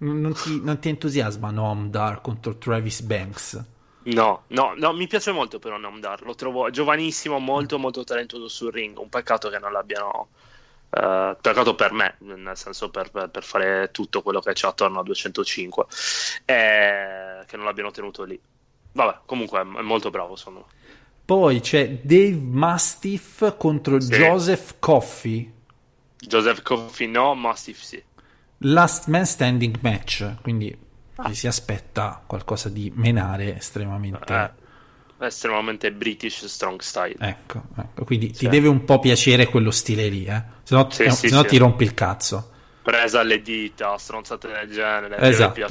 [0.00, 3.64] non, ti, non ti entusiasma Noam Dar contro Travis Banks?
[4.02, 8.72] No, no, no, mi piace molto però Namdar, lo trovo giovanissimo, molto molto talentuoso sul
[8.72, 10.30] ring, un peccato che non l'abbiano,
[10.88, 15.00] eh, peccato per me, nel senso per, per- per fare tutto quello che c'è attorno
[15.00, 15.84] a 205,
[16.46, 18.40] eh, che non l'abbiano tenuto lì.
[18.92, 20.78] Vabbè, comunque è, molto bravo, secondo me.
[21.24, 24.14] Poi c'è Dave Mastiff contro Sì.
[24.14, 25.52] Joseph Coffey.
[26.16, 28.02] Joseph Coffey no, Mastiff sì.
[28.64, 30.76] Last Man Standing match, quindi
[31.26, 34.34] ci si aspetta qualcosa di menare estremamente.
[35.18, 37.16] Eh, estremamente British strong style.
[37.18, 38.48] Ecco, ecco, quindi ti Sì.
[38.48, 40.42] deve un po' piacere quello stile lì, eh?
[40.62, 41.46] Se no, Sì, eh, sì.
[41.46, 42.50] ti rompi il cazzo.
[42.82, 45.64] Presa alle dita, stronzate del genere, Esatto,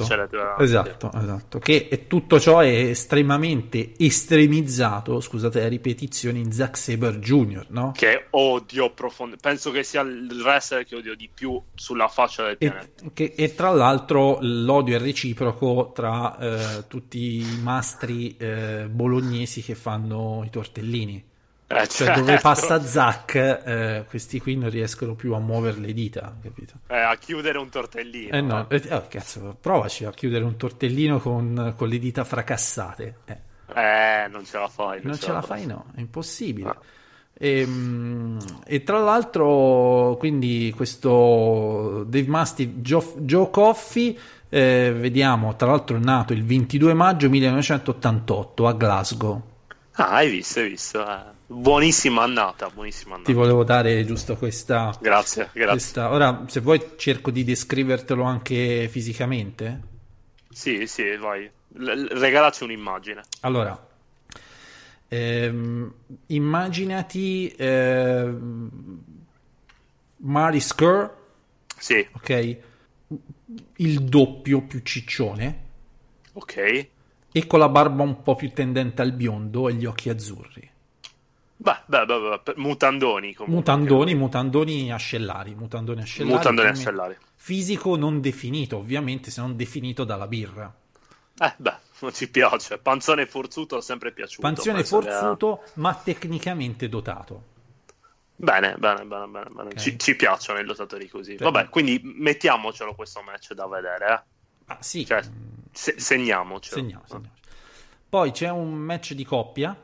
[0.58, 1.58] esatto, esatto.
[1.58, 7.92] Che e tutto ciò è estremamente estremizzato, scusate la ripetizione, in Zack Saber Jr., no?
[7.96, 9.48] che odio profondamente.
[9.48, 13.04] Penso che sia il wrestler che odio di più sulla faccia del E, pianeta.
[13.12, 19.74] che- e tra l'altro l'odio è reciproco tra eh, tutti i mastri eh, bolognesi che
[19.74, 21.28] fanno i tortellini.
[21.72, 22.20] Eh, Cioè, certo.
[22.20, 26.72] dove passa Zack, eh, questi qui non riescono più a muovere le dita, capito?
[26.88, 28.36] Eh, a chiudere un tortellino.
[28.36, 33.14] Eh no, eh, oh, cazzo, provaci a chiudere un tortellino con, con le dita fracassate.
[33.24, 33.36] Eh,
[33.72, 34.98] Eh, non ce la fai.
[35.04, 36.68] non ce la fai, no, è impossibile.
[36.70, 36.78] Ah.
[37.34, 45.96] Ehm, E, tra l'altro, quindi questo Dave Mastiff, Joe, Joe Coffey, eh, vediamo, tra l'altro
[45.96, 49.42] è nato il 22 maggio 1988 a Glasgow.
[50.00, 51.06] Ah, hai visto, hai visto.
[51.06, 51.22] eh.
[51.46, 53.30] Buonissima annata, buonissima annata.
[53.30, 55.66] Ti volevo dare giusto questa, Grazie, grazie.
[55.72, 59.80] questa- Ora, se vuoi, cerco di descrivertelo anche fisicamente.
[60.48, 61.48] Sì, sì, vai.
[61.74, 63.20] L- regalaci un'immagine.
[63.40, 63.88] Allora,
[65.12, 65.92] Ehm,
[66.28, 68.70] immaginati ehm,
[70.18, 71.14] Mari Skur,
[71.76, 72.56] Sì, ok?
[73.76, 75.64] Il doppio più ciccione
[76.34, 76.86] ok.
[77.32, 80.68] E con la barba un po' più tendente al biondo e gli occhi azzurri.
[81.56, 83.54] Beh, beh, beh, beh, mutandoni comunque.
[83.58, 86.34] Mutandoni, mutandoni ascellari, mutandoni ascellari.
[86.36, 87.16] Mutandoni ascellari.
[87.34, 90.74] Fisico non definito, ovviamente, se non definito dalla birra.
[91.38, 92.78] Eh, beh, non ci piace.
[92.78, 94.40] Panzone forzuto è sempre piaciuto.
[94.40, 97.44] Panzione penso che- forzuto, ma tecnicamente dotato.
[98.36, 99.50] Bene, bene, bene, bene.
[99.50, 99.68] bene.
[99.68, 99.76] Ok.
[99.76, 101.36] Ci, ci piacciono i lottatori così.
[101.36, 104.20] Vabbè, quindi mettiamocelo questo match da vedere, eh.
[104.66, 105.20] Ah, sì, Cioè,
[105.72, 106.76] se- segniamocelo.
[106.80, 107.34] segniamo, segniamo.
[108.08, 109.76] Poi c'è un match di coppia,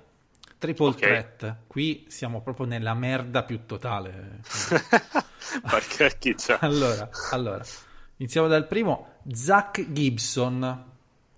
[0.58, 0.96] triple Ok.
[0.96, 1.56] threat.
[1.66, 4.40] Qui siamo proprio nella merda più totale.
[5.68, 6.58] Perché chi c'è?
[6.62, 7.62] allora, allora,
[8.16, 9.14] iniziamo dal primo.
[9.32, 10.84] Zach Gibson,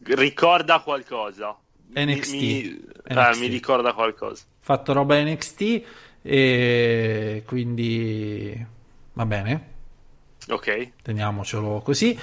[0.00, 1.56] Ricorda qualcosa.
[1.88, 2.32] Mi- NXT.
[2.32, 2.62] Mi,
[3.04, 3.40] eh, NXT.
[3.40, 4.44] mi ricorda qualcosa.
[4.60, 5.82] fatto roba NXT
[6.22, 8.66] e quindi
[9.14, 9.68] va bene,
[10.48, 10.92] Ok.
[11.02, 12.18] teniamocelo così.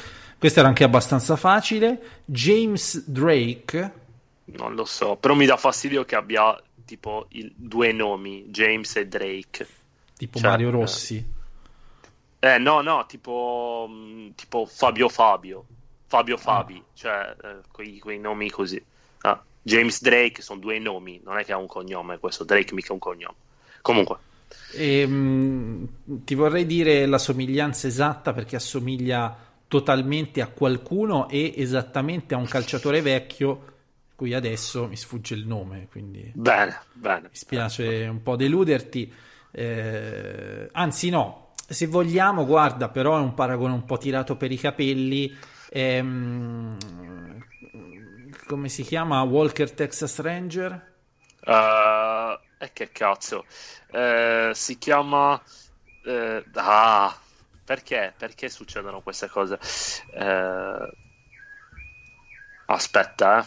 [0.46, 2.22] Questo era anche abbastanza facile.
[2.24, 3.92] James Drake,
[4.46, 6.56] Non lo so, però mi dà fastidio che abbia
[6.86, 9.68] tipo il- due nomi, James e Drake.
[10.16, 10.72] tipo Cioè, Mario eh.
[10.72, 11.26] Rossi.
[12.38, 15.66] Eh, no, no, tipo, mh, tipo Fabio Fabio,
[16.06, 18.80] Fabio Fabi, cioè eh, quei, quei nomi così.
[19.22, 22.94] Ah, James Drake sono due nomi, non è che ha un cognome questo, Drake mica
[22.94, 23.34] un cognome.
[23.82, 24.18] Comunque,
[24.74, 25.88] E, mh,
[26.24, 32.46] ti vorrei dire la somiglianza esatta perché assomiglia totalmente a qualcuno e esattamente a un
[32.46, 33.74] calciatore vecchio,
[34.16, 37.28] cui adesso mi sfugge il nome, quindi bene, bene.
[37.30, 39.12] mi spiace un po' deluderti.
[39.52, 44.58] Eh, anzi, no, se vogliamo, guarda, però è un paragone un po' tirato per i
[44.58, 45.36] capelli.
[45.70, 46.78] Ehm,
[48.48, 49.22] come si chiama?
[49.24, 50.94] Walker Texas Ranger?
[51.42, 53.46] Eh, e che cazzo?
[53.92, 55.42] Eh, si chiama...
[56.06, 57.18] eh, ah,
[57.66, 58.14] perché?
[58.18, 59.60] Perché succedono queste cose?
[60.14, 60.90] Eh,
[62.68, 63.46] aspetta, eh.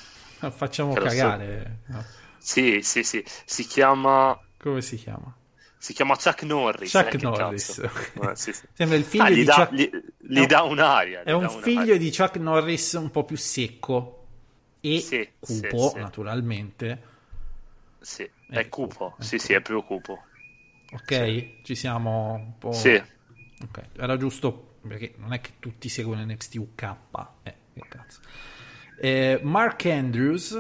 [0.51, 1.39] Facciamo Che lo so.
[1.39, 1.79] cagare.
[1.87, 2.07] no?
[2.39, 3.23] Sì, sì, sì.
[3.45, 4.41] Si chiama...
[4.59, 5.35] Come si chiama?
[5.79, 7.01] Si chiama Chuck Norris.
[7.01, 7.79] Chuck eh, Norris.
[8.15, 8.67] Eh, sì, sì.
[8.73, 9.73] Sembra il figlio Ah, di dà, Chuck...
[9.73, 11.23] gli, gli un- dà un'aria.
[11.23, 11.99] È un figlio un'aria.
[11.99, 14.27] di Chuck Norris un po' più secco
[14.81, 17.03] e Sì, cupo, naturalmente.
[18.01, 18.97] Sì, È è cupo.
[18.97, 20.27] cupo, Sì, sì, è più cupo.
[20.93, 21.61] Ok?
[21.63, 22.71] Ci siamo un po'...
[22.71, 23.03] Sì.
[23.65, 26.95] Ok, era giusto perché non è che tutti seguono NXT UK.
[27.43, 28.21] Eh, che cazzo.
[29.01, 30.57] Eh, Mark Andrews,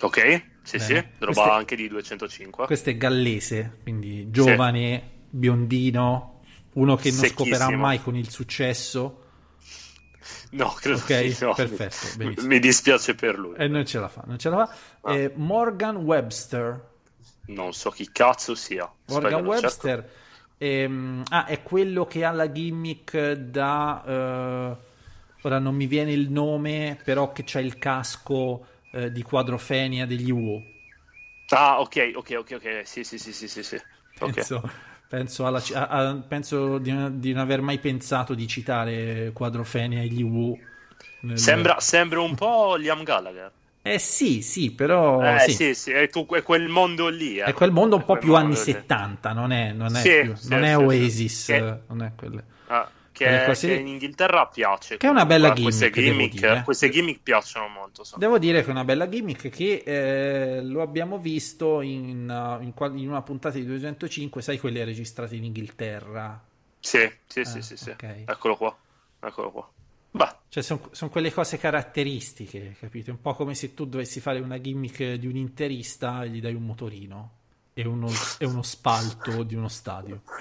[0.00, 0.42] Ok?
[0.62, 0.92] Sì, sì.
[0.94, 1.12] Bene.
[1.18, 2.66] Roba Queste- anche di 205.
[2.66, 6.40] questo è gallese, quindi giovane, biondino,
[6.74, 7.80] uno che non scoperà Secchissimo.
[7.82, 9.20] mai con il successo.
[10.50, 11.54] No, credo Ok, di no.
[11.54, 12.46] perfetto, Mi- benissimo.
[12.48, 13.56] Mi dispiace per lui.
[13.56, 14.76] E non ce la fa, non ce la fa.
[15.02, 15.14] Ah.
[15.14, 16.92] Eh, Morgan Webster.
[17.46, 18.90] Non so chi cazzo sia.
[19.06, 19.86] Morgan Aspetta, lo cerco.
[19.86, 20.10] Webster
[20.58, 24.76] ehm, ah, è quello che ha la gimmick da eh,
[25.42, 30.30] ora non mi viene il nome però che c'ha il casco eh, di quadrofenia degli
[30.30, 30.62] UO
[31.52, 32.82] Ah, ok, ok, ok, ok.
[32.86, 33.78] Sì, sì, sì, sì, sì, sì.
[34.16, 34.62] Penso,
[35.06, 40.02] penso, alla- a- a- penso di, non- di non aver mai pensato di citare quadrofenia
[40.02, 40.58] e gli UO
[41.20, 43.52] nel- Sembra, sembra un po' Liam Gallagher.
[43.86, 45.52] Eh sì sì però eh, sì.
[45.52, 47.38] sì, sì, è, tu- è quel mondo lì.
[47.38, 47.44] eh.
[47.44, 48.72] è quel mondo un po' più anni mondo lì.
[48.72, 50.76] 70 non è, non è, Sì, più- sì, non è.
[50.76, 54.96] Oasis Che- eh, non è quelle Ah, Quelle che, cose che in Inghilterra piace.
[54.96, 56.62] Che è una bella eh, Queste gimmick, devo gimmick, dire.
[56.64, 58.04] queste gimmick piacciono molto.
[58.04, 58.16] so.
[58.18, 62.28] Devo dire che è una bella gimmick che eh, lo abbiamo visto in,
[62.62, 66.40] in in una puntata di 205, sai quelle registrate in Inghilterra.
[66.80, 67.90] Sì, sì, sì, Ah, sì, sì.
[67.90, 68.22] ok.
[68.26, 68.76] Eccolo qua.
[69.20, 69.68] Eccolo qua.
[70.16, 73.10] Beh, Cioè sono quelle cose caratteristiche, capito?
[73.10, 76.54] Un po' come se tu dovessi fare una gimmick di un interista e gli dai
[76.54, 77.30] un motorino
[77.74, 80.22] e uno, e uno spalto di uno stadio.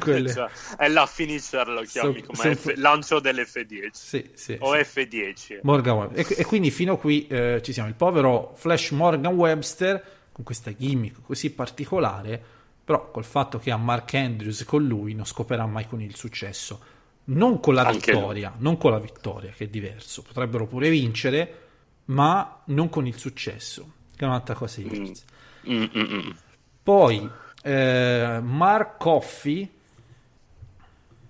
[0.00, 0.32] Quelle...
[0.32, 0.48] cioè,
[0.78, 5.00] è la finisher lo chiami So- come so- F- lancio dell'F10 Sì, sì, o sì.
[5.00, 5.58] F10.
[5.62, 6.10] Morgan.
[6.14, 7.88] E, e quindi fino a qui eh, ci siamo.
[7.88, 12.42] Il povero Flash Morgan Webster con questa gimmick così particolare,
[12.84, 16.94] però col fatto che ha Mark Andrews con lui non scoperà mai con il successo.
[17.28, 20.22] Non con la Anche vittoria, non con la vittoria, che è diverso.
[20.22, 21.60] Potrebbero pure vincere,
[22.06, 25.24] ma non con il successo, che è un'altra cosa diversa.
[25.68, 26.30] Mm, mm, mm.
[26.82, 27.28] Poi
[27.62, 29.70] eh, Mark Coffey,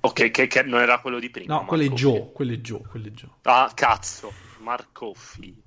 [0.01, 1.55] Ok, che, che non era quello di prima.
[1.55, 3.31] no, quello è Joe, quello è Joe, quello è Joe.
[3.43, 4.33] Ah, cazzo.
[4.61, 5.63] Marco Fi.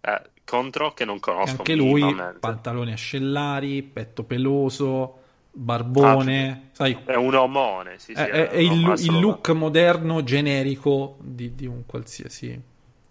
[0.00, 2.02] Eh, contro che non conosco anche lui,
[2.40, 5.22] pantaloni ascellari, petto peloso,
[5.56, 11.16] barbone, sai, È un omone, sì, sì, è, è- è il, il look moderno generico
[11.20, 12.60] di, di un qualsiasi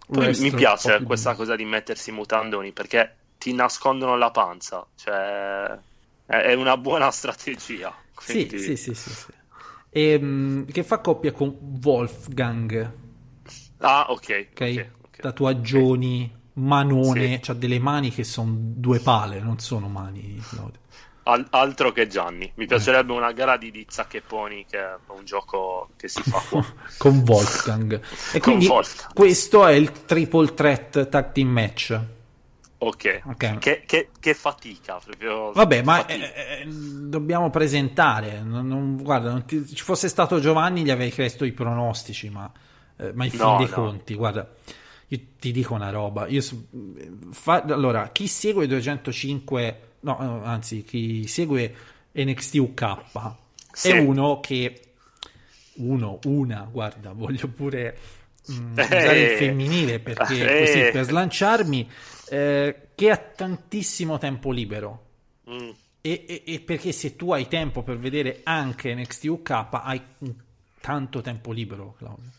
[0.08, 4.86] mi piace questa di- cosa di mettersi mutandoni perché ti nascondono la panza.
[4.94, 5.78] Cioè,
[6.26, 7.94] è, una buona strategia.
[8.14, 8.58] Quindi...
[8.58, 9.32] Sì, sì, sì, sì, sì.
[9.90, 12.92] E, mh, che fa coppia con Wolfgang.
[13.80, 14.28] Ah, ok.
[14.52, 14.60] ok?
[14.60, 15.18] ok, ok.
[15.20, 17.40] Tatuaggioni, manone, Sì.
[17.40, 20.36] c'ha delle mani che sono due pale, non sono mani.
[20.48, 20.80] Claudio.
[21.28, 22.50] Al- altro che Gianni.
[22.54, 26.64] Mi piacerebbe una gara di, di zacchepponi, che è un gioco che si fa qua.
[26.98, 27.94] con Wolfgang.
[27.94, 28.00] E
[28.38, 29.12] Con quindi Wolfgang.
[29.12, 32.00] questo è il triple threat tag team match.
[32.78, 33.22] Ok.
[33.24, 33.58] Ok.
[33.58, 35.50] Che, che- che fatica, proprio.
[35.50, 36.32] Vabbè, ma fatica.
[36.34, 38.40] eh, eh, dobbiamo presentare.
[38.42, 42.48] Non- non- guarda, non ti- ci fosse stato Giovanni, gli avrei chiesto i pronostici, ma,
[42.98, 43.72] eh, ma in fin No, dei no.
[43.72, 44.48] conti, guarda,
[45.08, 46.28] io ti dico una roba.
[46.28, 46.40] Io,
[47.32, 49.80] fa- allora, chi segue 205,
[50.14, 51.74] no, eh, anzi, chi segue
[52.12, 52.96] NXT UK
[53.72, 53.90] Sì.
[53.90, 54.80] è uno che
[55.74, 57.98] uno, una, guarda, voglio pure
[58.50, 58.82] mm, Eh.
[58.82, 60.60] usare il femminile perché Eh.
[60.64, 61.90] così per slanciarmi,
[62.30, 65.04] eh, che ha tantissimo tempo libero.
[65.50, 65.70] Mm.
[66.00, 70.00] E, e- e perché se tu hai tempo per vedere anche NXT UK, hai
[70.80, 72.30] tanto tempo libero, Claudio.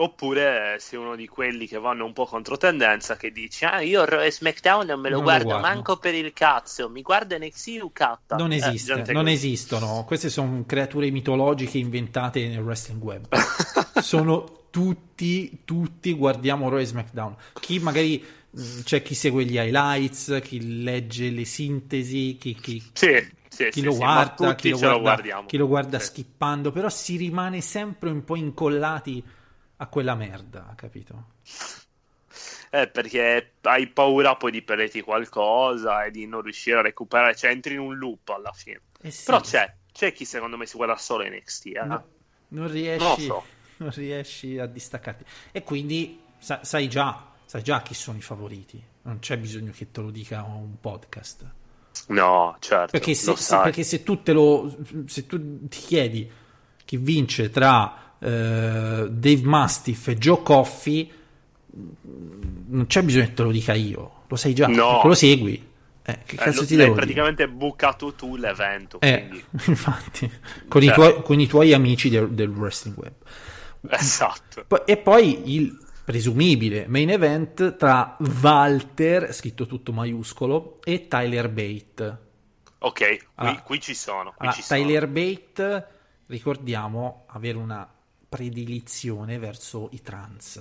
[0.00, 3.80] Oppure eh, sei uno di quelli che vanno un po' contro tendenza che dici ah
[3.80, 6.88] io Raw e SmackDown non me lo Non lo guardo guardo." manco per il cazzo
[6.88, 9.32] mi guardo NXT UK Non Eh, esiste, gente non così.
[9.32, 10.04] esistono.
[10.06, 13.26] Queste sono creature mitologiche inventate nel wrestling web.
[13.96, 17.34] sono tutti, tutti guardiamo Raw e SmackDown.
[17.58, 23.26] Chi magari mh, c'è chi segue gli highlights, chi legge le sintesi, chi, chi- sì,
[23.48, 26.04] sì, chi sì, lo sì, guarda, chi lo lo guarda, guardiamo chi lo guarda Sì.
[26.04, 29.24] skippando, però si rimane sempre un po' incollati
[29.78, 31.24] a quella merda, capito?
[32.70, 37.50] Eh, perché hai paura poi di perderti qualcosa e di non riuscire a recuperare cioè
[37.50, 40.76] entri in un loop alla fine Eh sì, però c'è c'è chi secondo me si
[40.76, 41.84] guarda solo NXT eh.
[41.84, 42.04] no,
[42.48, 43.42] non riesci, so.
[43.78, 45.24] non riesci a distaccarti.
[45.50, 48.82] E quindi sa- sai già, sai già chi sono i favoriti.
[49.02, 51.50] Non c'è bisogno che te lo dica un podcast.
[52.08, 54.76] no certo Perché se, se- perché se tu te lo
[55.06, 56.30] se tu ti chiedi
[56.84, 61.10] chi vince tra eh, Dave Mastiff e Joe Coffey,
[62.68, 65.02] non c'è bisogno che te lo dica io, lo sai già, No.
[65.04, 65.66] lo segui.
[66.02, 67.00] Eh, che Eh, cazzo lo- ti devo dire?
[67.04, 69.28] praticamente bucato tu l'evento Eh,
[69.66, 70.30] infatti,
[70.66, 70.94] con, i Cioè.
[70.94, 73.12] tuoi, con i tuoi amici del, del wrestling web.
[73.90, 82.18] esatto E poi il presumibile main event tra Walter, scritto tutto maiuscolo, e Tyler Bate.
[82.78, 84.80] ok qui, Allora- qui ci sono qui Allora, ci sono.
[84.80, 85.86] Tyler Bate,
[86.26, 87.86] ricordiamo, avere una
[88.28, 90.56] predilizione verso i trans.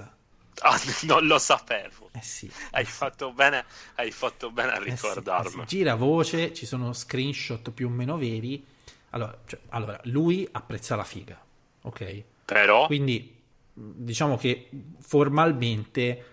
[0.61, 2.51] Ah, non lo sapevo Eh sì.
[2.71, 3.63] hai fatto bene
[3.95, 5.75] hai fatto bene a Eh sì, ricordarlo eh sì.
[5.77, 8.65] Gira voce, ci sono screenshot più o meno veri.
[9.11, 11.39] Allora, cioè, allora, lui apprezza la figa,
[11.83, 12.23] ok?
[12.45, 13.35] però Quindi
[13.73, 16.25] diciamo che formalmente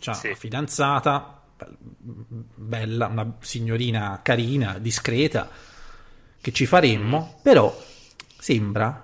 [0.00, 0.10] Sì.
[0.10, 1.76] una fidanzata be-
[2.54, 5.48] bella, una signorina carina, discreta
[6.40, 7.74] che ci faremmo, però
[8.38, 9.02] sembra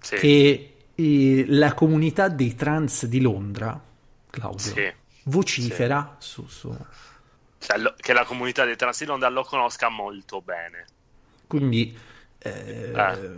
[0.00, 3.80] Sì, che eh, la comunità dei trans di Londra,
[4.30, 4.92] Claudio, sì.
[5.24, 6.76] vocifera su, su-
[7.58, 10.84] Cioè, lo- che la comunità dei trans di Londra lo conosca molto bene.
[11.46, 11.96] Quindi
[12.38, 13.28] eh, Eh.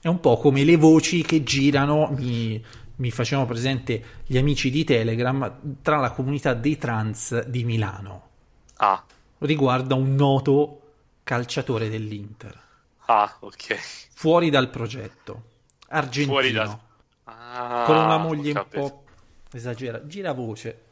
[0.00, 2.62] è un po' come le voci che girano, mi,
[2.96, 8.28] mi facevano presente gli amici di Telegram, tra la comunità dei trans di Milano,
[8.76, 9.04] ah.
[9.38, 10.80] Riguardo a un noto
[11.22, 12.58] calciatore dell'Inter,
[13.06, 13.74] ah ok.
[14.14, 15.42] Fuori dal progetto,
[15.88, 16.84] argentino, fuori da
[17.28, 19.04] Ah, con una moglie un po'
[19.52, 20.82] esagera, gira voce,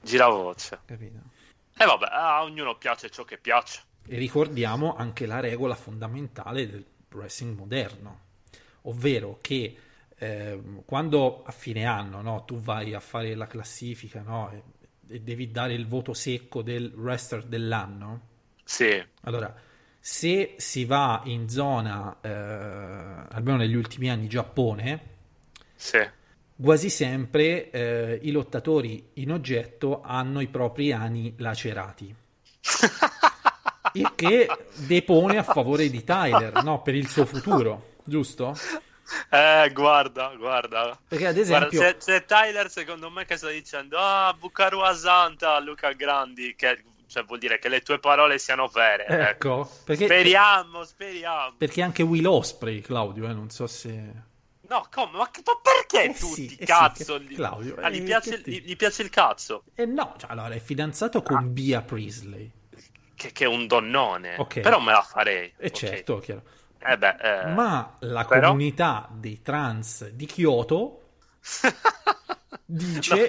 [0.00, 0.78] gira voce.
[0.84, 1.18] Capito?
[1.76, 3.82] e vabbè a ognuno piace ciò che piace.
[4.06, 8.20] E ricordiamo anche la regola fondamentale del wrestling moderno,
[8.82, 9.76] ovvero che
[10.16, 14.62] ehm, quando a fine anno no, tu vai a fare la classifica no, e,
[15.14, 18.20] e devi dare il voto secco del wrestler dell'anno,
[18.62, 19.04] sì.
[19.22, 19.52] Allora
[20.06, 25.00] se si va in zona, eh, almeno negli ultimi anni, Giappone,
[25.74, 26.06] sì
[26.60, 32.14] quasi sempre eh, i lottatori in oggetto hanno i propri ani lacerati.
[33.94, 36.82] Il che depone a favore di Tyler, no?
[36.82, 38.56] Per il suo futuro, giusto?
[39.30, 40.98] Eh, guarda, guarda.
[41.06, 45.60] Perché ad Guarda, esempio, c'è, c'è Tyler, secondo me, che sta dicendo: Ah, Bucaru Asanta,
[45.60, 46.54] Luca Grandi.
[46.56, 46.82] Che
[47.14, 49.06] cioè, vuol dire che le tue parole siano vere.
[49.06, 49.20] ecco.
[49.60, 51.54] ecco, perché, Speriamo, speriamo.
[51.56, 54.32] perché anche Will Osprey, Claudio, eh, non so se...
[54.68, 55.18] No, come?
[55.18, 56.48] Ma, che- ma perché Eh tutti?
[56.48, 57.18] sì, eh sì, cazzo.
[57.18, 59.62] che- gli- Claudio, Ah, gli, eh, piace, ti- gli- piace il cazzo.
[59.74, 62.50] Eh no, cioè, allora è fidanzato con Bia Priestley.
[63.14, 64.34] Che, che è un donnone.
[64.38, 64.58] Ok.
[64.60, 65.52] Però me la farei.
[65.56, 65.72] E ok.
[65.72, 66.42] certo, chiaro.
[66.80, 67.46] Eh beh, eh.
[67.52, 71.02] Ma la però- comunità dei trans di Kyoto
[72.64, 73.28] dice.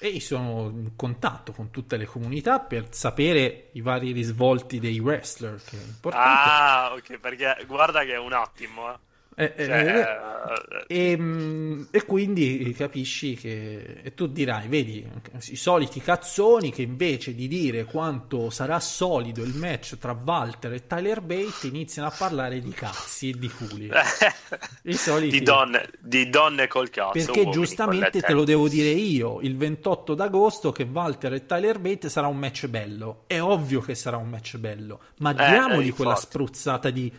[0.00, 5.60] E sono in contatto con tutte le comunità per sapere i vari risvolti dei wrestler,
[5.62, 6.08] che è.
[6.10, 8.92] Ah, ok, perché guarda che è un attimo.
[8.92, 8.96] Eh.
[9.36, 10.30] Eh, eh, Cioè,
[10.86, 15.06] e, mm, e quindi capisci che e tu dirai, vedi,
[15.48, 20.86] i soliti cazzoni che invece di dire quanto sarà solido il match tra Walter e
[20.86, 23.90] Tyler Bate iniziano a parlare di cazzi e di culi.
[24.84, 27.12] I soliti- di, donne, di donne col cazzo.
[27.12, 31.78] Perché uomini giustamente te lo devo dire io, il 28 d'agosto che Walter e Tyler
[31.78, 33.24] Bate sarà un match bello.
[33.26, 36.28] È ovvio che sarà un match bello, ma diamogli eh, quella infatti.
[36.28, 37.12] spruzzata di,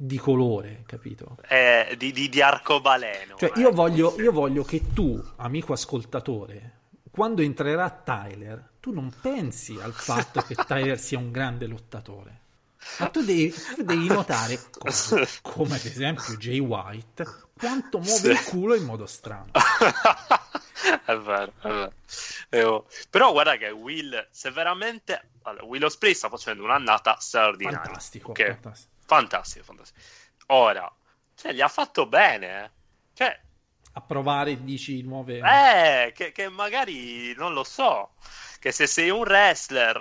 [0.00, 1.38] di colore, capito?
[1.48, 3.34] Eh, di, di, di arcobaleno.
[3.36, 3.60] Cioè, eh.
[3.60, 6.76] io voglio, io voglio che tu, amico ascoltatore,
[7.10, 12.36] quando entrerà Tyler, tu non pensi al fatto che Tyler sia un grande lottatore.
[13.00, 17.26] Ma tu devi, tu devi notare, come, come ad esempio Jay White,
[17.58, 18.30] quanto muove Sì.
[18.30, 19.50] il culo in modo strano.
[21.04, 21.92] è vero, è vero.
[22.50, 22.86] Eh, oh.
[23.10, 25.20] Però guarda che Will, se veramente...
[25.42, 27.80] Allora, Will Ospreay sta facendo un'annata straordinaria.
[27.80, 28.44] Fantastico, ok?
[28.44, 28.96] fantastico.
[29.08, 30.00] Fantastico, fantastico.
[30.48, 30.94] Ora,
[31.34, 32.64] cioè, gli ha fatto bene.
[32.64, 32.70] eh.
[33.14, 33.40] Cioè,
[33.94, 35.38] A provare, dici, nuove...
[35.38, 38.10] eh, che, che magari, non lo so,
[38.60, 39.96] che se sei un wrestler,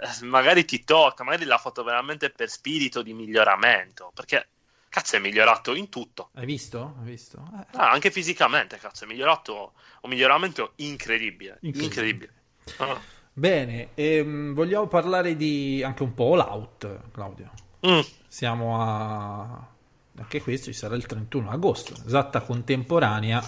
[0.00, 4.46] eh, magari ti tocca, magari l'ha fatto veramente per spirito di miglioramento, perché,
[4.88, 6.30] cazzo, è migliorato in tutto.
[6.34, 6.94] Hai visto?
[7.00, 7.42] Hai visto?
[7.58, 9.72] Eh, Ah, anche fisicamente, cazzo, è migliorato
[10.02, 11.58] un miglioramento incredibile.
[11.62, 11.84] Incredibile.
[11.84, 12.32] Incredibile.
[12.76, 13.00] Ah.
[13.32, 17.50] Bene, ehm, vogliamo parlare di anche un po' All Out, Claudio.
[17.86, 18.00] Mm.
[18.28, 19.68] Siamo a...
[20.16, 23.42] Anche questo ci sarà il 31 agosto, esatta contemporanea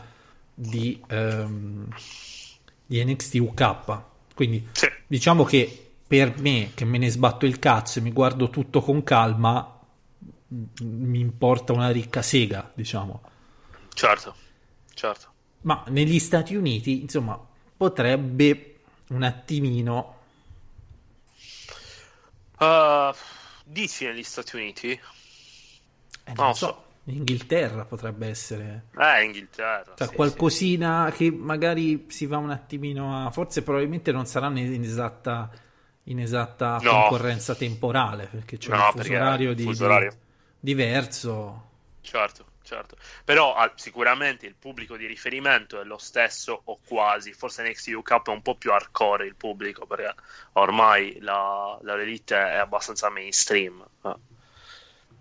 [0.54, 1.88] di, ehm,
[2.86, 4.00] di NXT UK.
[4.34, 4.88] Quindi Sì.
[5.06, 9.02] diciamo che per me, che me ne sbatto il cazzo e mi guardo tutto con
[9.02, 9.80] calma,
[10.48, 13.22] m- mi importa una ricca sega, diciamo.
[13.92, 14.34] Certo,
[14.94, 15.30] certo.
[15.62, 17.38] Ma negli Stati Uniti, insomma,
[17.76, 20.16] potrebbe un attimino...
[22.58, 23.12] Uh,
[23.64, 25.00] dici negli Stati Uniti?
[26.24, 26.74] eh, Non non so.
[26.74, 28.84] so, in Inghilterra potrebbe essere...
[28.98, 29.94] Eh, Inghilterra.
[29.94, 33.30] Cioè, sì, qualcosina che magari si va un attimino a...
[33.30, 35.50] Forse probabilmente non saranno in esatta,
[36.04, 36.86] in esatta No.
[36.86, 40.10] concorrenza temporale, perché c'è No, un fuso orario, di, fuso orario.
[40.10, 40.16] di-
[40.58, 41.70] diverso.
[42.00, 42.10] sì.
[42.10, 42.96] Certo, certo.
[43.24, 47.32] Però ah, sicuramente il pubblico di riferimento è lo stesso o quasi.
[47.32, 50.14] Forse NXT UK è un po' più hardcore il pubblico perché
[50.52, 53.84] ormai la, la Elite è abbastanza mainstream.
[54.04, 54.14] eh.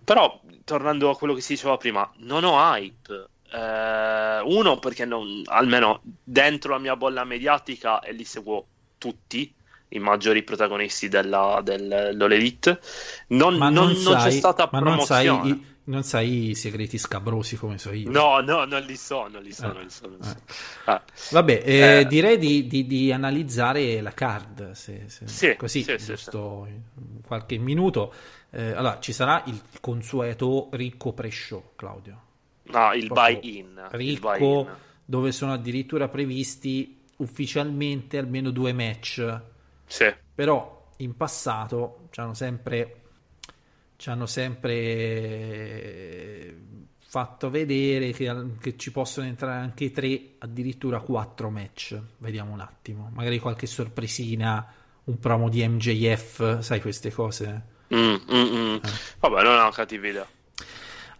[0.04, 3.30] Però, tornando a quello che si diceva prima, non ho hype.
[3.52, 8.66] Eh, uno, perché non, almeno dentro la mia bolla mediatica e li seguo
[8.98, 9.54] tutti
[9.94, 12.80] i maggiori protagonisti della, dell'All Elite.
[13.28, 15.50] Non, non- non, non sai, c'è stata ma non sai, promozione.
[15.56, 18.10] i, non sai i segreti scabrosi come so io.
[18.10, 20.08] No, no, non li so, non li so, Eh, non li so.
[20.08, 20.26] non eh.
[20.26, 20.36] so.
[20.86, 22.06] Ah, Vabbè, eh, Eh.
[22.08, 27.22] direi di, di- di analizzare la card, se, se- Sì, così, sì, sì, giusto in
[27.26, 28.14] qualche minuto.
[28.52, 32.22] Eh, allora, ci sarà il consueto ricco pre-show, Claudio.
[32.64, 33.88] no, il Proprio buy-in.
[33.92, 34.68] il Ricco, buy-in.
[35.04, 39.42] dove sono addirittura previsti ufficialmente almeno due match.
[39.92, 43.02] Sì, Però in passato ci hanno sempre,
[43.98, 44.96] ci hanno sempre
[46.98, 52.00] fatto vedere che, che ci possono entrare anche tre, addirittura quattro match.
[52.20, 53.12] Vediamo un attimo.
[53.14, 54.66] Magari qualche sorpresina,
[55.04, 57.62] un promo di MJF, sai queste cose.
[57.94, 58.76] Mm, mm, mm.
[58.76, 58.90] Eh.
[59.20, 60.26] Vabbè, non è una cattiva idea.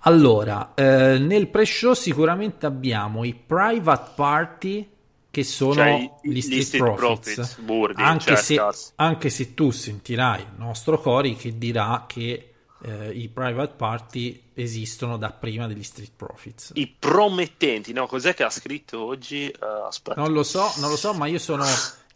[0.04, 4.90] Allora, eh, nel pre-show sicuramente abbiamo i private party
[5.32, 9.72] che sono Cioè, gli Street, Street Profits, Profits, Burdi, anche, cioè, se, anche se tu
[9.72, 12.54] sentirai il nostro Cori che dirà che
[12.84, 16.74] eh, i private party esistono da prima degli Street Profits.
[16.76, 18.08] I promettenti, no?
[18.08, 19.52] Cos'è che ha scritto oggi?
[19.88, 20.20] Aspetta.
[20.20, 21.64] Non lo so, non lo so, ma io sono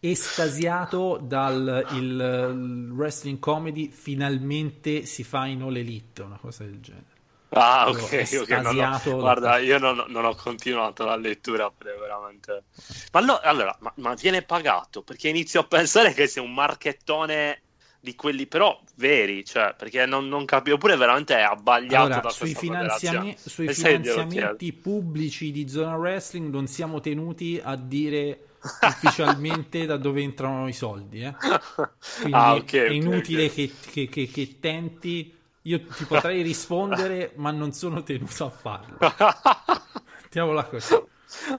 [0.02, 6.82] estasiato dal il, il wrestling comedy finalmente si fa in All Elite, una cosa del
[6.82, 7.14] genere.
[7.58, 8.50] Ah, ok, ok.
[8.62, 9.16] no, estasiato no.
[9.16, 12.66] da Guarda, io non, non ho continuato la lettura veramente.
[13.14, 17.62] Ma no, allora, ma, ma viene pagato perché inizio a pensare che sia un marchettone
[18.02, 22.30] di quelli però veri, cioè perché non, non capivo oppure veramente è abbagliato Allora, da
[22.30, 28.50] sui, finanziami- sui finanziamenti pubblici di Zona Wrestling non siamo tenuti a dire
[28.82, 31.22] ufficialmente da dove entrano i soldi.
[31.22, 31.34] eh.
[32.20, 33.54] Quindi ah, ok, è inutile ok.
[33.54, 35.34] Che, che- che- che tenti.
[35.66, 38.98] Io ti potrei rispondere, ma non sono tenuto a farlo.
[40.22, 40.94] Mettiamola così.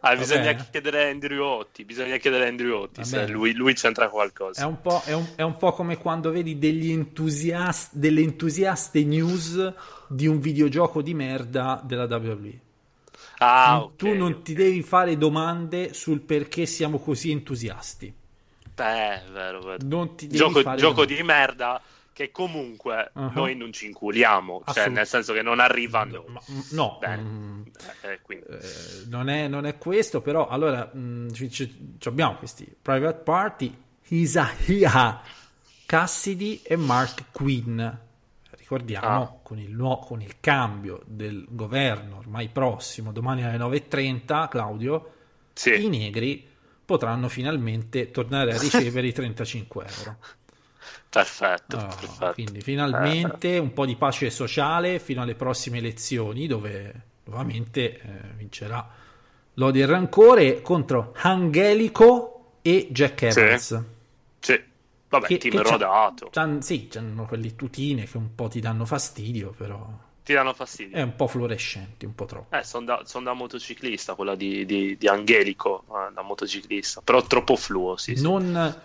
[0.00, 4.08] Ah, bisogna chiedere a Andrew Otti, bisogna chiedere a Andrew Otti se lui, lui c'entra
[4.08, 4.64] È qualcosa.
[4.64, 9.72] un, po', è, un, è un po' come quando vedi degli entusiast- delle entusiaste news
[10.08, 12.60] di un videogioco di merda della WWE.
[13.38, 13.96] Ah, ok.
[13.96, 14.42] tu non ok.
[14.42, 18.14] ti devi fare domande sul perché siamo così entusiasti.
[18.74, 19.78] Beh, vero, vero.
[19.86, 21.14] Non ti devi Gioco, fare gioco domande.
[21.16, 21.80] di merda
[22.16, 23.30] che comunque Uh-huh.
[23.34, 26.24] noi non ci inculiamo, cioè nel senso che non arriva a noi.
[26.28, 26.40] Ma-
[26.70, 27.22] no, Bene.
[27.22, 27.62] mm,
[28.00, 28.46] Eh, quindi.
[28.46, 28.58] eh,
[29.08, 33.76] non, è, non è questo, però allora mm, ci- ci- abbiamo questi private party,
[34.08, 35.20] Isaiah
[35.84, 37.86] Cassidy e Mark Quinn.
[38.56, 39.38] Ricordiamo Ah.
[39.42, 45.12] con, il nuo- con il cambio del governo ormai prossimo, domani alle 9.30, Claudio,
[45.52, 45.84] Sì.
[45.84, 46.48] i negri
[46.84, 48.58] potranno finalmente tornare a
[48.92, 50.16] ricevere i 35 euro.
[51.08, 52.32] Perfetto, Ah, perfetto.
[52.34, 56.92] quindi finalmente un po' di pace sociale fino alle prossime elezioni dove
[57.24, 58.00] nuovamente eh,
[58.36, 58.86] vincerà
[59.54, 63.82] l'odio e il rancore contro Angelico e Jack Evans.
[64.40, 64.62] Sì.
[65.08, 66.28] Vabbè, Che- team che rodato.
[66.32, 69.88] c'han- sì, hanno quelle tutine che un po' ti danno fastidio, però
[70.24, 70.96] Ti danno fastidio.
[70.96, 72.54] è un po' fluorescenti, un po' troppo.
[72.56, 77.22] Eh, sono da, son da motociclista, quella di, di- di Angelico, eh, da motociclista, però
[77.22, 78.22] troppo fluo, sì, sì.
[78.22, 78.80] Non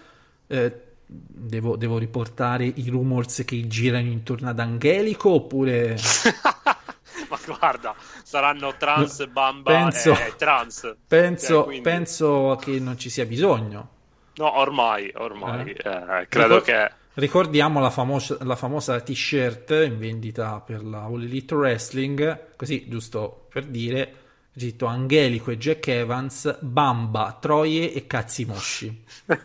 [0.47, 0.81] eh,
[1.13, 5.97] devo, devo riportare i rumors che girano intorno ad Angelico oppure
[7.29, 10.95] Ma guarda, saranno trans, bamba Penso- e trans.
[11.07, 13.89] penso, Cioè, quindi- penso che non ci sia bisogno.
[14.35, 15.89] No, ormai, ormai, Eh.
[15.89, 16.91] eh, credo Ricor- che...
[17.13, 23.47] Ricordiamo la famosa, la famosa t-shirt in vendita per la All Elite Wrestling, così giusto
[23.51, 24.13] per dire,
[24.55, 29.03] scritto Angelico e Jack Evans, Bamba, Troie e cazzi mosci.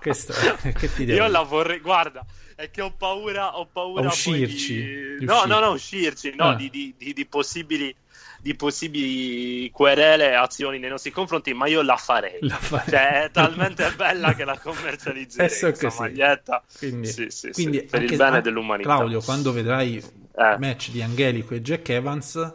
[0.00, 0.32] Questo
[0.78, 2.24] che ti devo Io la vorrei, guarda,
[2.54, 5.16] è che ho paura, ho paura A uscirci, di...
[5.18, 5.48] di No, uscire.
[5.54, 6.54] no, no, uscirci, no, Ah.
[6.54, 7.94] di, di- di- possibili
[8.40, 12.38] di possibili querele e azioni nei nostri confronti, ma io la farei.
[12.40, 12.88] La farei.
[12.88, 16.00] Cioè, è talmente bella che la commercializzerei Adesso questa così.
[16.00, 16.64] maglietta.
[16.76, 18.96] Quindi, Sì, sì, sì, quindi per il bene dell'umanità.
[18.96, 20.04] Claudio, quando vedrai il
[20.36, 20.56] Eh.
[20.58, 22.52] match di Angelico e Jack Evans,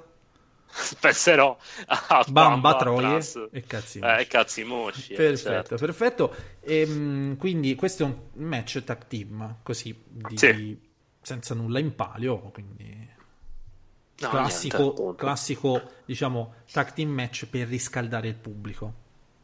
[0.99, 1.57] penserò
[1.87, 5.13] a Bamba, Bamba, Troie e cazzi eh, e cazzi mosci.
[5.13, 5.75] eh, Perfetto, certo.
[5.77, 6.35] perfetto.
[6.61, 10.79] Ehm, quindi questo è un match tag team, così, di- Sì.
[11.21, 13.15] senza nulla in palio, quindi
[14.19, 18.93] No, classico, niente, classico, diciamo, tag team match per riscaldare il pubblico.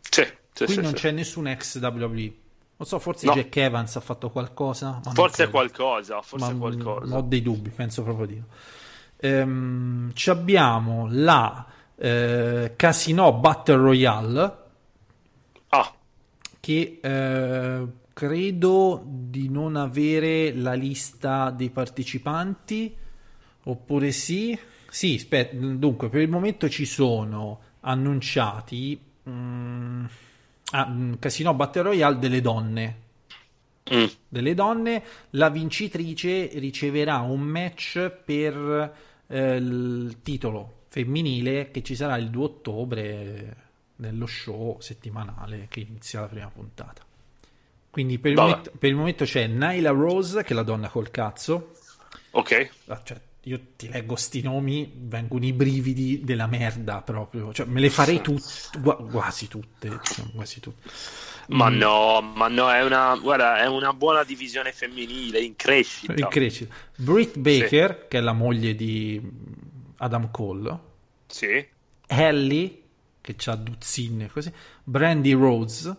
[0.01, 0.23] Sì,
[0.53, 2.33] sì, Qui sì, non c'è nessun ex WWE.
[2.75, 3.33] Non so, forse No.
[3.33, 4.99] Jack Evans ha fatto qualcosa.
[5.13, 7.17] Forse qualcosa, forse Ma, qualcosa.
[7.17, 8.45] Ho dei dubbi, penso proprio di no.
[9.23, 11.65] Ehm, ci abbiamo la
[11.95, 14.57] eh, Casino Battle Royale.
[15.69, 15.93] Ah,
[16.59, 22.93] che eh, credo di non avere la lista dei partecipanti.
[23.63, 24.59] Oppure sì?
[24.89, 28.99] Sì aspetta, dunque per il momento ci sono annunciati
[29.29, 30.05] mm,
[30.71, 32.97] ah, mm, Casino Battle Royale delle donne.
[33.93, 34.05] Mm.
[34.27, 35.03] delle donne.
[35.31, 42.43] La vincitrice riceverà un match per eh, il titolo femminile che ci sarà il 2
[42.43, 43.55] ottobre
[43.95, 47.03] nello show settimanale che inizia la prima puntata.
[47.89, 51.09] Quindi per il, momento, per il momento c'è Nyla Rose, che è la donna col
[51.09, 51.73] cazzo.
[52.31, 52.69] ok.
[52.87, 57.51] Ah, cioè, io ti leggo sti nomi, vengono i brividi della merda proprio.
[57.53, 59.89] Cioè, me le farei tutte, gua- quasi tutte.
[59.89, 60.89] diciamo, quasi tutte.
[61.49, 61.75] Ma Mm.
[61.77, 66.13] no, ma no, è una, guarda, è una buona divisione femminile in crescita.
[66.13, 66.73] in crescita.
[66.97, 69.21] Britt Baker, che è la moglie di
[69.97, 70.79] Adam Cole,
[71.27, 71.67] Sì.
[72.07, 72.81] Ellie,
[73.21, 74.51] che ha Duzzin e così,
[74.83, 75.95] Brandy Rhodes,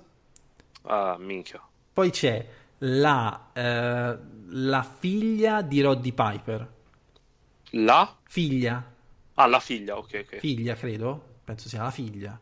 [0.82, 1.60] Ah, minchia.
[1.92, 2.46] poi c'è
[2.78, 4.18] la, eh,
[4.48, 6.72] la figlia di Roddy Piper,
[7.70, 8.16] La?
[8.28, 8.92] figlia,
[9.34, 10.36] Ah, la figlia, ok, ok.
[10.38, 12.38] figlia credo, penso sia la figlia,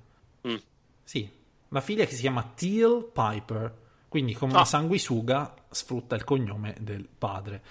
[0.47, 0.57] Mm.
[1.05, 1.29] sì,
[1.73, 3.75] la figlia che si chiama Teal Piper,
[4.09, 4.67] quindi come una Ah.
[4.67, 7.63] sanguisuga sfrutta il cognome del padre.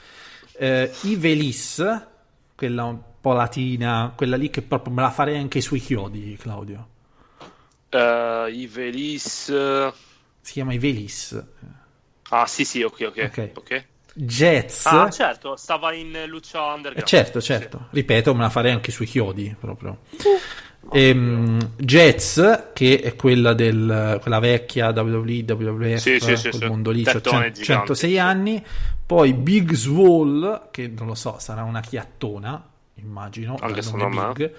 [0.54, 1.84] Eh, Ivelis,
[2.56, 6.88] quella un po' latina, quella lì che proprio me la farei anche sui chiodi, Claudio.
[7.90, 9.50] Eh, Ivelis...
[9.50, 9.94] eh,
[10.42, 11.44] Si chiama Ivelis.
[12.30, 13.24] Ah, sì, sì, ok, ok.
[13.32, 13.52] Ok.
[13.56, 13.86] ok.
[14.14, 14.86] Jets.
[14.88, 17.08] Ah, certo, stava in Lucia Eh, Underground.
[17.08, 17.88] certo, certo.
[17.92, 20.00] Ripeto, me la farei anche sui chiodi proprio.
[20.94, 26.66] Ehm, Jets, che è quella del quella vecchia WWE, WWF, Sì, sì, sì, sì.
[26.66, 28.18] mondo lì, gigante, 106 sì.
[28.18, 28.64] anni.
[29.06, 32.66] Poi Big Swole, che non lo so, sarà una chiattona,
[32.96, 33.58] immagino.
[33.60, 34.34] Anche secondo nome me.
[34.34, 34.54] Big.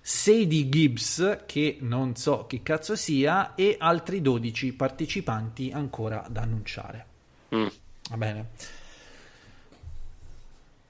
[0.00, 7.06] Sadie Gibbs, che non so chi cazzo sia, e altri 12 partecipanti ancora da annunciare.
[7.54, 7.66] Mm.
[8.10, 8.46] Va bene.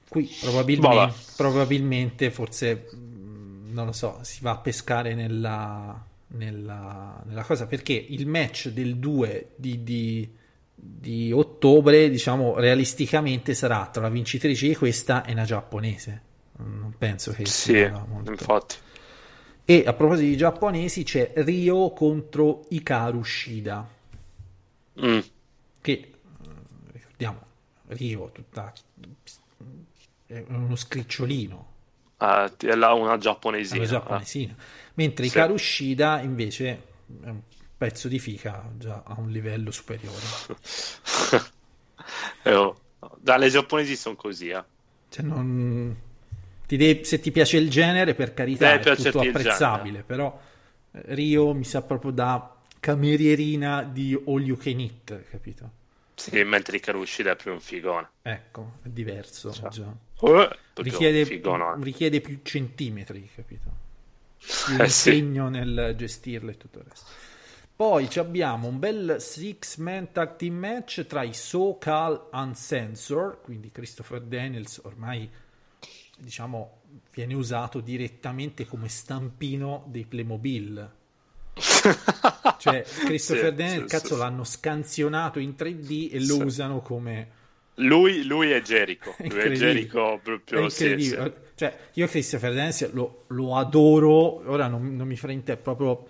[0.07, 2.89] Qui probabilmente, probabilmente forse,
[3.77, 8.97] non lo so, si va a pescare nella, nella, nella cosa perché il match del
[8.97, 10.27] 2 di, di,
[10.73, 16.21] di ottobre, diciamo, realisticamente sarà tra la vincitrice di questa e una giapponese.
[16.57, 17.77] Non penso che Sì,
[18.25, 18.75] infatti.
[19.63, 23.87] E a proposito di giapponesi c'è Ryo contro Hikaru Shida,
[24.99, 25.19] Mm.
[25.81, 26.11] che
[26.93, 27.39] ricordiamo,
[27.89, 28.73] Ryo tutta,
[30.25, 31.67] è uno scricciolino,
[32.17, 33.85] Ah, è là una una giapponesina.
[33.85, 34.55] giapponesina,
[34.95, 35.29] mentre Sì.
[35.31, 36.67] Hikaru Shida invece
[37.23, 37.41] è un
[37.77, 40.15] pezzo di fica già a un livello superiore.
[42.43, 42.79] Eh, oh.
[43.19, 44.63] Dalle giapponesi sono così, eh.
[45.09, 45.95] Cioè, non-
[46.65, 50.39] ti deve- se ti piace il genere, per carità, Deve è tutto apprezzabile, però
[50.91, 55.71] eh, Rio mi sa proprio da camerierina di All You Can Eat, capito?
[56.15, 58.09] Sì, mentre Ikarushi è più un figone.
[58.21, 59.93] Ecco, è diverso Cioè, già.
[60.21, 61.79] Eh, proprio Richiede, figone.
[61.79, 63.85] richiede più centimetri, capito?
[64.61, 65.13] Più Eh, sì.
[65.17, 67.11] impegno nel gestirlo e tutto il resto.
[67.75, 74.81] Poi abbiamo un bel six-man tag team match tra i SoCal Uncensored, quindi Christopher Daniels
[74.83, 75.29] ormai
[76.17, 76.81] diciamo
[77.13, 80.91] viene usato direttamente come stampino dei Playmobil.
[82.55, 84.15] Cioè Christopher Sì, Daniels, sì, cazzo, sì.
[84.15, 86.43] l'hanno scansionato in 3D e lo Sì.
[86.43, 87.36] usano come
[87.79, 89.13] Lui, lui è Jericho.
[89.17, 89.49] È Lui è.
[89.51, 90.69] Jericho È proprio.
[90.69, 91.17] Sì, sì.
[91.55, 96.05] Cioè, io Christopher Dance lo, lo adoro, ora non, non mi frega proprio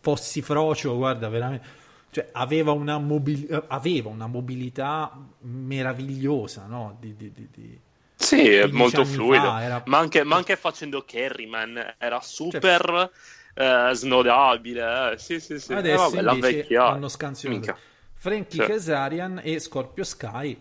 [0.00, 1.66] fossi frocio, guarda, veramente.
[2.10, 6.96] Cioè, aveva una, mobil- eh, aveva una mobilità meravigliosa, no?
[7.00, 7.80] Di, di- di-
[8.14, 9.44] Sì, è 15 molto fluido.
[9.44, 13.10] fa era- Ma, anche, ma anche facendo Carryman era super
[13.54, 15.12] eh, snodabile.
[15.12, 15.18] eh.
[15.18, 15.72] Sì, sì, sì.
[15.72, 16.86] Eh, Adesso vabbè, la invece vecchia.
[16.86, 17.82] hanno scansionato Minchia.
[18.14, 18.68] Frankie Sì.
[18.70, 20.58] Kazarian e Scorpio Sky,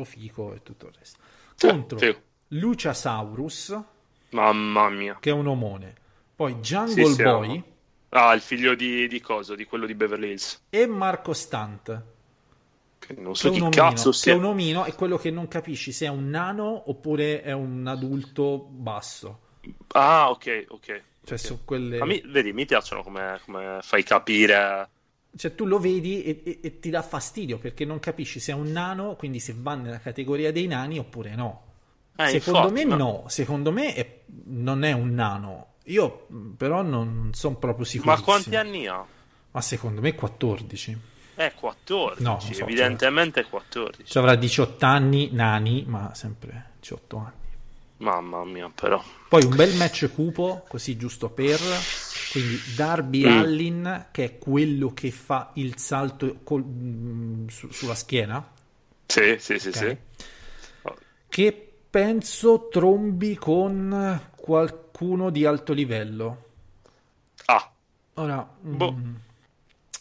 [0.00, 1.18] molto fico e tutto il resto.
[1.54, 2.16] Sì, Contro sì.
[2.48, 3.78] Luciasaurus,
[4.32, 5.16] Mamma mia.
[5.20, 5.94] che è un omone,
[6.34, 7.64] poi Sì, Jungle sì, Boy no.
[8.10, 10.60] Ah, il figlio di, di coso, di quello di Beverly Hills.
[10.70, 12.02] e Marco Stunt.
[13.00, 14.32] Che non Che so un chi omino, cazzo che sia.
[14.32, 17.84] è un omino è quello che non capisci se è un nano oppure è un
[17.88, 19.40] adulto basso.
[19.94, 21.04] Ah, ok, ok.
[21.24, 21.38] Cioè, ok.
[21.38, 21.98] su quelle...
[21.98, 24.90] Ma mi- vedi, mi piacciono come, come fai capire.
[25.36, 28.54] Cioè, tu lo vedi e, e- e ti dà fastidio perché non capisci se è
[28.54, 31.62] un nano, quindi se va nella categoria dei nani oppure no.
[32.16, 35.66] Eh, secondo infatti, me ma- no, secondo me è- non è un nano.
[35.84, 38.14] Io mh, però non sono proprio sicuro.
[38.14, 39.04] Ma quanti anni ha?
[39.52, 40.98] Ma secondo me 14.
[41.34, 44.04] È 14, No, so, evidentemente 14.
[44.04, 47.32] Cioè, avrà 18 anni, nani, ma sempre 18 anni.
[48.00, 49.00] Mamma mia, però.
[49.28, 51.60] Poi un bel match cupo, così giusto per.
[52.26, 53.26] Quindi Darby Mm.
[53.26, 58.44] Allin, che è quello che fa il salto col- mm, su- sulla schiena,
[59.06, 59.72] Sì, sì, sì, ok?
[59.72, 59.96] sì.
[61.28, 66.44] che penso trombi con qualcuno di alto livello.
[67.48, 67.70] Ah,
[68.14, 68.94] Ora, mm, Boh.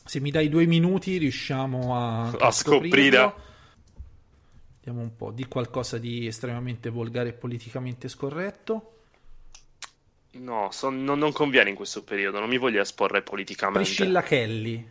[0.06, 3.34] se mi dai due minuti riusciamo a, A scoprire.
[4.90, 8.94] Vediamo un po' di qualcosa di estremamente volgare e politicamente scorretto.
[10.32, 13.84] no, son- non, non conviene in questo periodo, non mi voglio esporre politicamente.
[13.84, 14.84] Priscilla Kelly.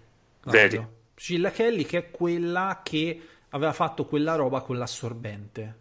[0.44, 0.86] Vedi.
[1.12, 5.76] Priscilla Kelly che è quella che aveva fatto quella roba con l'assorbente.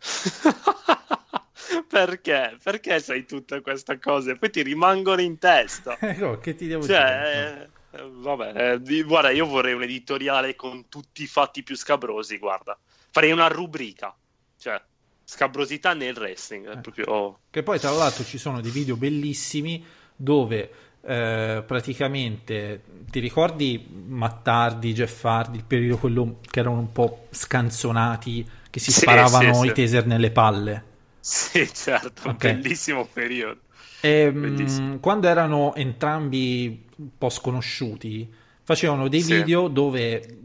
[1.88, 2.56] Perché?
[2.60, 4.34] Perché sai tutte queste cose?
[4.34, 5.96] Poi ti rimangono in testa.
[6.02, 6.98] Ecco, che ti devo dire?
[6.98, 11.76] Cioè, eh, eh, vabbè, eh, guarda, io vorrei un editoriale con tutti i fatti più
[11.76, 12.76] scabrosi, guarda.
[13.10, 14.14] Farei una rubrica,
[14.58, 14.80] cioè,
[15.24, 16.76] scabrosità nel wrestling, Eh.
[16.78, 17.38] proprio...
[17.50, 19.84] Che poi tra l'altro ci sono dei video bellissimi
[20.14, 20.70] dove
[21.02, 28.48] eh, praticamente ti ricordi Mattardi, Jeff Hardy, il periodo quello che erano un po' scanzonati,
[28.70, 29.72] che si Sì, sparavano sì, i sì.
[29.72, 30.84] taser nelle palle.
[31.20, 32.38] Sì, certo, un Ok.
[32.38, 33.60] bellissimo periodo.
[34.00, 34.86] E, Bellissimo.
[34.94, 38.32] mh, quando erano entrambi un po' sconosciuti,
[38.62, 40.38] facevano dei video dove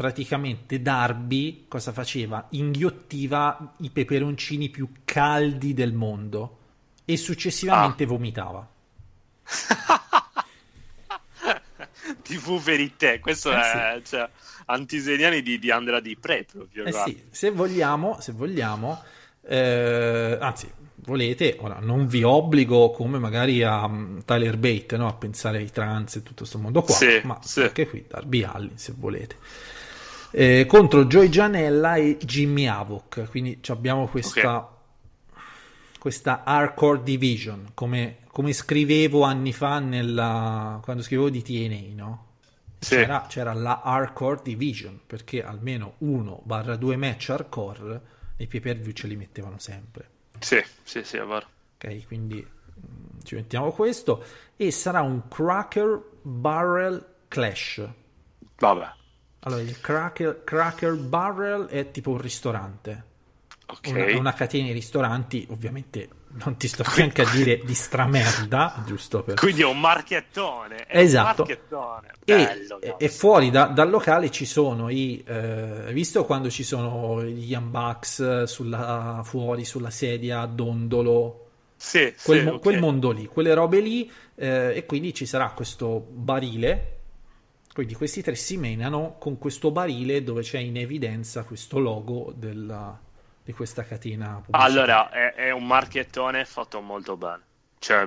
[0.00, 2.46] praticamente Darby cosa faceva?
[2.52, 6.56] Inghiottiva i peperoncini più caldi del mondo
[7.04, 8.06] e successivamente Ah.
[8.06, 8.66] vomitava.
[12.22, 14.26] TV Verité, questo Eh, è cioè,
[14.66, 19.02] antiseriani di, di Andrea Di Pre, proprio, Eh sì, se vogliamo, se vogliamo,
[19.46, 25.08] eh, anzi, volete, ora non vi obbligo come magari a mm, Tyler Bate, no?
[25.08, 27.62] a pensare ai trans e tutto questo mondo qua, Sì, ma sì.
[27.62, 29.36] anche qui Darby Allin, se volete.
[30.32, 34.68] Eh, contro Joy Janella e Jimmy Havoc, quindi abbiamo questa,
[35.98, 42.26] questa hardcore division, come, come scrivevo anni fa nella, quando scrivevo di TNA, no?
[42.78, 42.94] Sì.
[42.96, 48.00] c'era, c'era la hardcore division perché almeno 1-2 match hardcore
[48.38, 50.08] nei pay per view ce li mettevano sempre
[50.38, 51.46] Sì, sì, sì, è vero.
[51.76, 54.24] ok quindi mm, ci mettiamo questo
[54.56, 57.86] e sarà un cracker barrel clash
[58.56, 58.90] Vabbè,
[59.40, 63.04] allora il cracker, cracker barrel è tipo un ristorante
[63.66, 63.88] ok.
[63.88, 69.24] una, una catena di ristoranti ovviamente non ti sto neanche a dire di stramerda, giusto
[69.24, 69.34] per...
[69.34, 70.86] Quindi è un marchettone.
[70.86, 71.42] È Esatto.
[71.42, 72.08] Un marchettone.
[72.24, 75.24] E, Bello, e- e fuori da- dal locale ci sono i...
[75.26, 81.46] eh, visto quando ci sono gli Young Bucks sulla, fuori sulla sedia a dondolo?
[81.76, 82.60] Sì, Quel, sì, mo- ok.
[82.60, 86.98] quel mondo lì, quelle robe lì, eh, e quindi ci sarà questo barile.
[87.80, 92.98] Quindi questi tre si menano con questo barile dove c'è in evidenza questo logo della-
[93.42, 94.42] di questa catena.
[94.50, 97.40] Allora, è, è un marchettone fatto molto bene.
[97.78, 98.06] Cioè,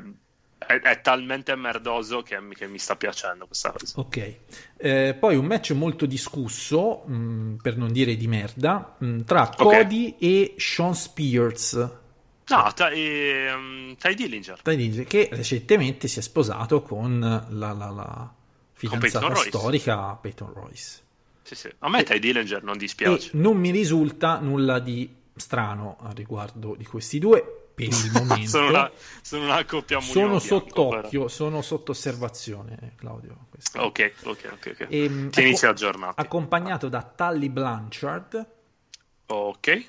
[0.59, 3.99] è, è talmente merdoso che mi, che mi sta piacendo questa cosa.
[3.99, 4.35] Ok,
[4.77, 10.17] Eh, poi un match molto discusso, mh, per non dire di merda, mh, tra Cody
[10.19, 11.73] e Sean Spears,
[12.45, 14.59] No, Ty, ehm, Ty Dillinger.
[14.61, 18.33] Dai, dice che recentemente si è sposato con la, la- la
[18.87, 21.01] fidanzata storica Peyton Royce.
[21.43, 21.69] Sì, sì.
[21.79, 23.31] A me Ty Dillinger non E dispiace.
[23.33, 28.49] non mi risulta nulla di strano a riguardo di questi due per il momento.
[28.49, 33.47] sono, una, sono una coppia Sono mulino bianco, sott'occhio, sono sotto osservazione, Claudio.
[33.49, 33.71] questo.
[33.73, 33.85] però.
[33.87, 34.75] Ok, ok, ok.
[34.81, 34.87] ok.
[34.89, 36.21] Ehm, Tienisi acco- aggiornato.
[36.21, 38.47] Accompagnato da Tully Blanchard,
[39.27, 39.85] Ok.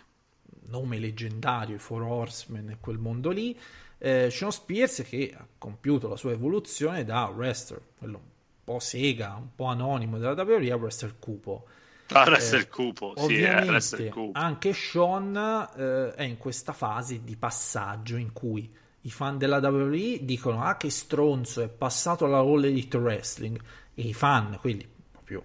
[0.69, 3.57] nome leggendario, i Four Horsemen e quel mondo lì.
[3.99, 8.21] Eh, Sean Spears che ha compiuto la sua evoluzione da wrestler, quello
[8.65, 11.67] po' sega, un po' anonimo della WWE a wrestler cupo.
[12.09, 13.15] Ah, resta il cupo.
[13.17, 14.39] Sì, eh, Ovviamente il cupo.
[14.39, 18.71] anche Sean eh, è in questa fase di passaggio in cui
[19.03, 23.59] i fan della WWE dicono ah che stronzo è passato alla All Elite Wrestling
[23.95, 25.45] e i fan, quelli proprio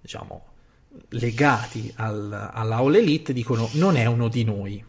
[0.00, 0.44] diciamo
[1.10, 4.84] legati al- alla All Elite dicono non è uno di noi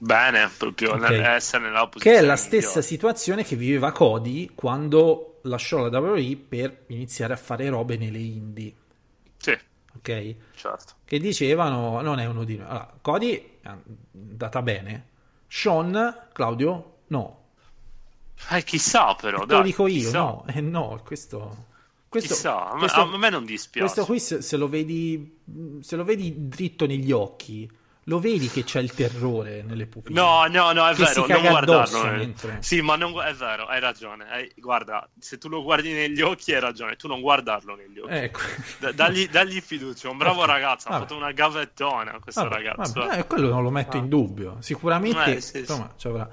[0.00, 1.00] Bene, proprio Ok.
[1.08, 2.82] nel- essere nella che posizione è la stessa migliore.
[2.82, 8.72] situazione che viveva Cody quando lasciò la WWE per iniziare a fare robe nelle indie
[9.36, 9.56] Sì,
[9.96, 10.34] ok?
[10.54, 10.92] certo.
[11.04, 12.66] che dicevano non è uno di noi.
[12.66, 13.68] Allora, Cody è
[14.12, 15.06] andata bene.
[15.48, 17.36] Sean, Claudio, no.
[18.50, 20.18] Eh, chissà però, Te dai, lo dico io, chissà.
[20.18, 20.44] no.
[20.46, 21.66] Eh, no, questo...
[22.08, 23.92] questo Chissà, a me, questo- a me non dispiace.
[23.92, 25.40] questo qui se, se lo vedi
[25.80, 27.68] se lo vedi dritto negli occhi,
[28.08, 30.18] lo vedi che c'è il terrore nelle pupille.
[30.18, 31.80] No, no, no, è Che vero, non guardarlo.
[31.80, 32.10] addosso eh.
[32.16, 34.26] mentre- Sì, ma non, è vero, hai ragione.
[34.30, 38.12] hai- guarda, se tu lo guardi negli occhi hai ragione, tu non guardarlo negli occhi.
[38.14, 38.40] Ecco.
[38.80, 41.02] Da- dagli, dagli fiducia, un bravo Ok, ragazzo, ha vabbè.
[41.04, 43.00] fatto una gavettona questo Vabbè, ragazzo.
[43.00, 44.56] vabbè, eh, quello non lo metto in dubbio.
[44.60, 45.58] Sicuramente Eh, sì, sì.
[45.58, 46.28] insomma, ci avrà.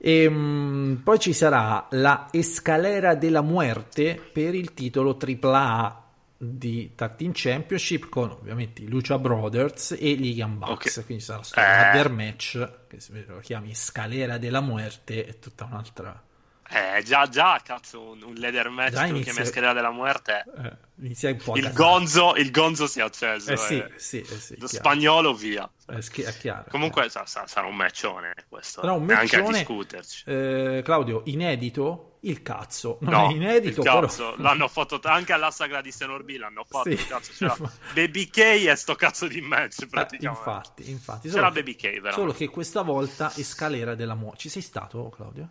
[0.00, 6.02] Ehm, poi ci sarà la Escalera della Muerte per il titolo AAA
[6.40, 10.96] di Tag Team Championship con ovviamente i Lucha Brothers e gli Young Bucks.
[10.98, 11.04] Ok.
[11.06, 11.62] Quindi sarà sto Eh.
[11.64, 16.22] ladder match che se lo chiami Scalera della Muerte è tutta un'altra.
[16.70, 18.34] Eh, già, già, cazzo, un, un
[18.70, 20.44] match Già che inizia- chiama Scheda della Muerte.
[20.62, 20.76] Eh,
[21.06, 23.52] inizia un po' Il gonzo, il gonzo si è acceso.
[23.52, 23.90] Eh sì, eh.
[23.96, 24.84] sì, eh sì, Lo chiaro.
[24.84, 25.68] spagnolo via.
[25.88, 26.66] Eh, schi- è chiaro.
[26.68, 28.82] Comunque sa- sa- sarà un matchone questo.
[28.82, 30.22] Però un eh, Anche a matchone, discuterci.
[30.26, 32.07] eh, Claudio, inedito?
[32.20, 32.98] Il cazzo.
[33.02, 34.00] Non No, è inedito, il però...
[34.00, 36.88] cazzo, l'hanno fatto anche alla sagra di Senorbi l'hanno fatto.
[36.90, 36.96] Sì.
[36.96, 37.56] il cazzo, c'era
[37.94, 40.26] Baby K e sto cazzo di match Eh, praticamente.
[40.26, 41.28] infatti, infatti.
[41.28, 42.12] C'era Baby K, veramente.
[42.12, 44.38] solo che questa volta è scalera della muerte.
[44.38, 45.48] Ci sei stato, Claudio?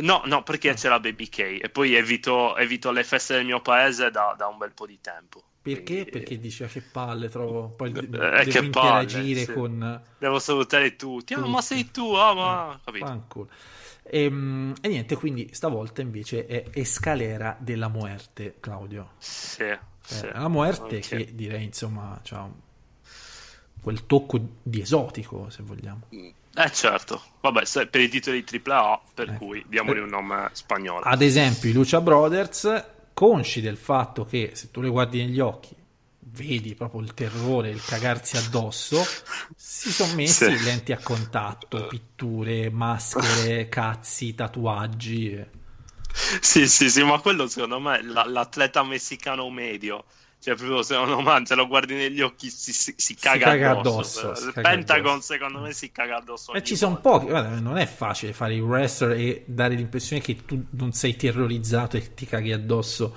[0.00, 0.74] No, no, perché Ah.
[0.74, 4.58] c'era Baby K e poi evito, evito le feste del mio paese da, da un
[4.58, 5.42] bel po' di tempo.
[5.62, 5.94] Perché?
[5.94, 7.70] Quindi Perché dice "Ah, che palle, trovo...
[7.70, 9.52] Poi Eh, devo che palle, interagire sì.
[9.54, 10.02] con...
[10.18, 11.32] Devo salutare tutti.
[11.34, 12.80] Ah, ma sei tu, ah, ma...
[12.84, 13.26] Capito?
[14.04, 14.10] Fanculo.
[14.10, 19.12] Ehm, E, niente, quindi stavolta invece è Escalera della Muerte, Claudio.
[19.18, 19.64] Sì,
[20.02, 20.26] sì.
[20.26, 21.08] Eh, la Muerte Ok.
[21.08, 22.50] che direi, insomma, ha
[23.80, 26.06] quel tocco di esotico, se vogliamo.
[26.56, 29.44] Eh certo, vabbè, per i titoli AAA, per Ecco.
[29.44, 31.00] cui diamogli un nome spagnolo.
[31.00, 35.74] Ad esempio, i Lucia Brothers, consci del fatto che se tu le guardi negli occhi,
[36.26, 39.16] vedi proprio il terrore, il cagarsi addosso,
[39.54, 40.58] si sono messi Sì.
[40.60, 45.46] lenti a contatto, pitture, maschere, cazzi, tatuaggi.
[46.40, 50.06] Sì, sì, sì, ma quello secondo me, la- l'atleta messicano medio,
[50.38, 53.70] cioè proprio secondo me, se lo guardi negli occhi si, si- si caga, caga addosso.
[53.70, 55.22] addosso, si Il caga Pentagon addosso.
[55.22, 56.56] secondo me si caga addosso.
[56.56, 60.44] E ci sono pochi, guarda, non è facile fare il wrestler e dare l'impressione che
[60.44, 63.14] tu non sei terrorizzato e ti caghi addosso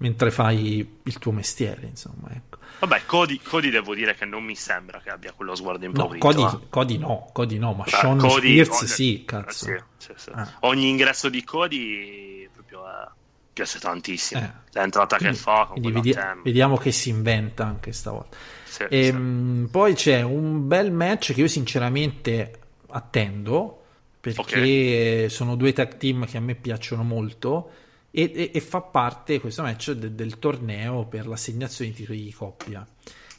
[0.00, 2.58] mentre fai il tuo mestiere, insomma, ecco.
[2.80, 6.26] Vabbè, Cody, Cody devo dire che non mi sembra che abbia quello sguardo No, impaurito.
[6.26, 6.68] Cody, eh.
[6.70, 9.64] Cody no, Cody no, ma Eh, Sean Cody- Spears oh, sì, cazzo.
[9.66, 10.30] sì, sì, sì.
[10.32, 10.50] Ah.
[10.60, 13.08] Ogni ingresso di Cody proprio eh,
[13.52, 14.40] piace tantissimo.
[14.40, 14.50] Eh.
[14.72, 18.36] L'entrata Quindi- che fa con vedi- vediamo che si inventa anche stavolta.
[18.64, 23.82] Sì, Ehm, Poi c'è un bel match che io sinceramente attendo
[24.20, 27.70] perché sono due tag team che a me piacciono molto
[28.10, 32.32] e, e- e fa parte questo match de- del torneo per l'assegnazione di titoli di
[32.32, 32.86] coppia.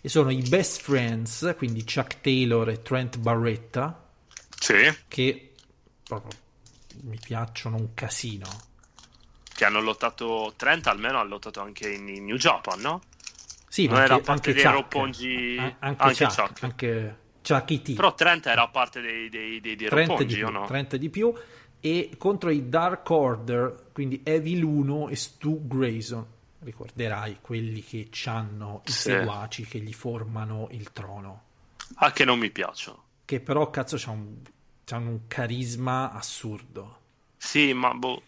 [0.03, 4.07] E sono i best friends, quindi Chuck Taylor e Trent Barretta,
[4.59, 4.76] sì.
[5.07, 5.51] Che
[6.03, 6.39] proprio
[7.03, 8.45] mi piacciono un casino.
[9.53, 13.01] Che hanno lottato, Trent almeno ha lottato anche in, in New Japan, no?
[13.67, 14.76] Sì, Non ma era anche, parte anche dei Chuck.
[14.93, 16.63] Roppongi- anche, anche Chuck, Chuck.
[16.63, 17.15] anche
[17.47, 17.93] Chucky T.
[17.95, 20.65] Però Trent era parte dei, dei, dei, dei 30 di Roppongi, più, o no?
[20.65, 21.34] 30 di più
[21.82, 26.25] e contro i Dark Order quindi Evil 1 e Stu Grayson
[26.59, 28.99] ricorderai quelli che hanno i Sì.
[29.09, 31.41] seguaci che gli formano il trono
[31.95, 33.03] Ah, che non mi piacciono.
[33.25, 34.36] che però cazzo c'ha un,
[34.86, 36.99] c'hanno un carisma assurdo
[37.38, 38.21] Sì, ma boh.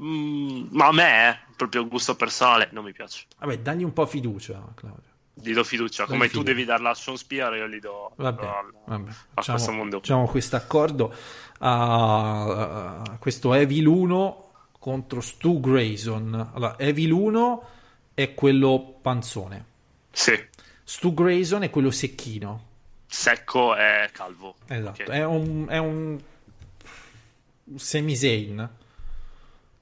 [0.00, 3.24] Mm, ma a me, eh, proprio gusto personale, non mi piace.
[3.38, 6.04] vabbè dagli un po' fiducia Claudio Gli do fiducia.
[6.04, 6.44] Come tu fiducia.
[6.52, 9.10] devi darla a Sean Spear, io gli do Vabbè, al- vabbè.
[9.10, 9.98] a Facciamo, questo mondo.
[9.98, 11.14] facciamo questo accordo
[11.62, 16.50] a questo Evil 1 contro Stu Grayson.
[16.54, 17.68] Allora, Evil 1
[18.14, 19.64] è quello panzone,
[20.10, 20.38] Sì,
[20.84, 22.66] Stu Grayson è quello secchino.
[23.06, 24.54] secco e calvo.
[24.66, 25.08] Esatto, Ok.
[25.08, 26.18] è un, è un
[27.76, 28.68] Semi-Zayn.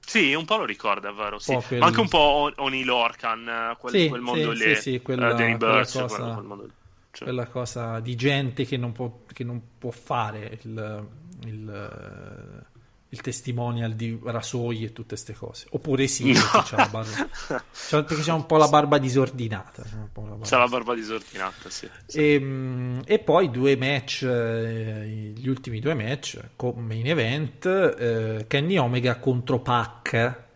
[0.05, 1.37] Sì, un po' lo ricorda, vero?
[1.37, 1.53] Sì.
[1.67, 4.75] Quel- Ma anche un po' Oni Lorcan, quel, Sì, quel mondo sì, lì.
[4.75, 6.71] sì, sì, quella- eh, Danny Burch, quel mondo lì.
[7.11, 11.07] Cioè, quella cosa di gente che non può, che non può fare il,
[11.45, 12.65] il,
[13.09, 15.65] il testimonial di rasoi e tutte queste cose.
[15.71, 16.39] Oppure sì, No.
[16.51, 17.29] perché c'ha la barba,
[17.71, 19.83] c'ha- perché c'ha un po' la barba disordinata.
[20.11, 21.89] po' la barba- C'ha la barba disordinata, sì.
[22.05, 22.17] sì.
[22.35, 28.45] E, mm, e poi due match, eh, gli ultimi due match, co- main event, eh,
[28.47, 30.47] Kenny Omega contro Pac,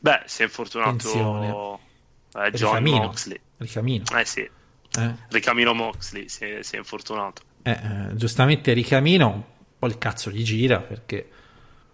[0.00, 1.48] Beh, si è Attenzione.
[1.48, 2.96] eh, John Ricamino.
[2.98, 3.38] Moxley.
[3.58, 4.04] Ricamino.
[4.18, 4.50] Eh sì,
[4.96, 5.14] Eh?
[5.28, 7.42] Ricamino Moxley si è, si è infortunato.
[7.62, 9.42] Eh, eh, giustamente Ricamino un
[9.78, 11.28] po' il cazzo gli gira perché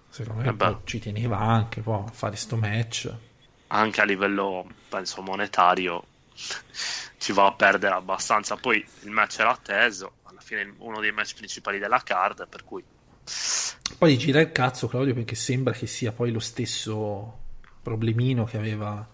[0.09, 3.13] secondo me Eh ci teneva anche poi a fare sto match.
[3.69, 6.05] Anche a livello, penso, monetario
[7.19, 8.57] ci va a perdere abbastanza.
[8.57, 12.83] Poi il match era atteso, alla fine uno dei match principali della card, per cui
[13.99, 17.39] Poi gli gira il cazzo Claudio perché sembra che sia poi lo stesso
[17.83, 19.07] problemino che aveva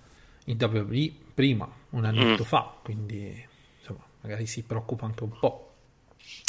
[0.47, 2.47] in WWE prima, un annetto Mm.
[2.47, 3.47] fa, quindi
[4.29, 5.73] magari si preoccupa anche un po'.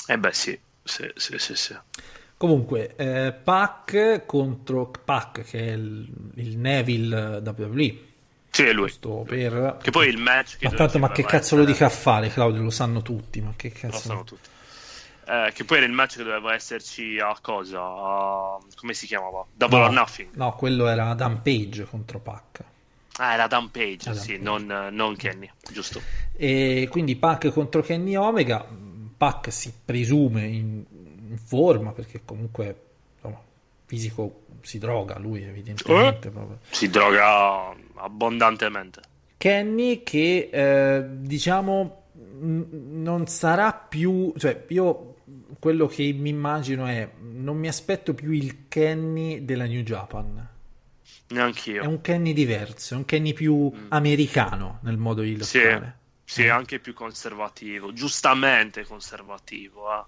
[0.08, 1.78] Eh beh sì, sì, sì, sì, sì.
[2.36, 7.98] Comunque, eh, Pac contro Pac, che è il, il Neville WWE,
[8.50, 8.92] Sì, è lui.
[9.26, 9.78] per...
[9.82, 10.58] Che poi il match...
[10.58, 12.62] Che Ma tanto, ma che cazzo lo essere- dica a fare, Claudio?
[12.62, 14.00] Lo sanno tutti, ma che Lo cazzo...
[14.00, 14.50] sanno tutti.
[15.26, 17.80] Eh, che poi era il match che doveva esserci a cosa?
[17.82, 19.46] A- come si chiamava?
[19.54, 20.30] Double No, or Nothing.
[20.36, 22.64] No, quello era Adam Page contro Pac.
[23.22, 24.38] Ah, era Dan Page, sì, Page.
[24.38, 26.02] Non, non Kenny, giusto.
[26.32, 28.66] E quindi Pac contro Kenny Omega.
[29.18, 30.84] Pac si presume in,
[31.30, 32.82] in forma perché comunque
[33.16, 33.42] insomma,
[33.86, 36.30] fisico si droga lui evidentemente.
[36.30, 36.60] proprio.
[36.70, 39.02] Si droga abbondantemente.
[39.36, 42.04] Kenny che eh, diciamo
[42.40, 45.16] n- non sarà più, cioè io
[45.60, 50.48] quello che mi immagino è non mi aspetto più il Kenny della New Japan.
[51.30, 51.84] Neanch'io.
[51.84, 55.40] È un Kenny diverso, è un Kenny più americano nel modo di Mm.
[55.42, 55.98] Sì, lottare.
[56.24, 60.04] sì, anche più conservativo, giustamente conservativo, eh.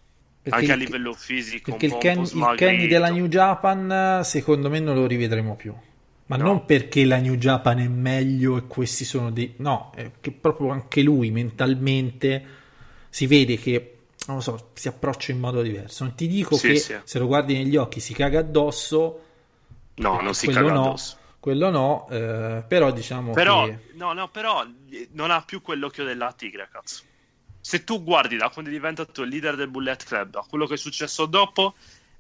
[0.49, 1.69] Anche a il- livello fisico.
[1.72, 5.72] Perché il, Ken- il Kenny della New Japan secondo me non lo rivedremo più.
[6.26, 6.43] Ma No.
[6.45, 9.53] non perché la New Japan è meglio e questi sono dei...
[9.57, 12.43] No, è che proprio anche lui mentalmente
[13.09, 13.97] si vede che,
[14.28, 16.05] non lo so, si approccia in modo diverso.
[16.05, 16.95] Non ti dico Sì, che sì.
[17.03, 19.19] se lo guardi negli occhi si caga addosso,
[20.01, 21.17] No, non si quello caga no, addosso.
[21.39, 23.79] quello no, eh, però diciamo Però, che...
[23.93, 27.03] no, no, però eh, non ha più quell'occhio della tigre, cazzo.
[27.59, 30.73] Se tu guardi da quando è diventato il leader del Bullet Club a quello che
[30.75, 31.75] è successo dopo,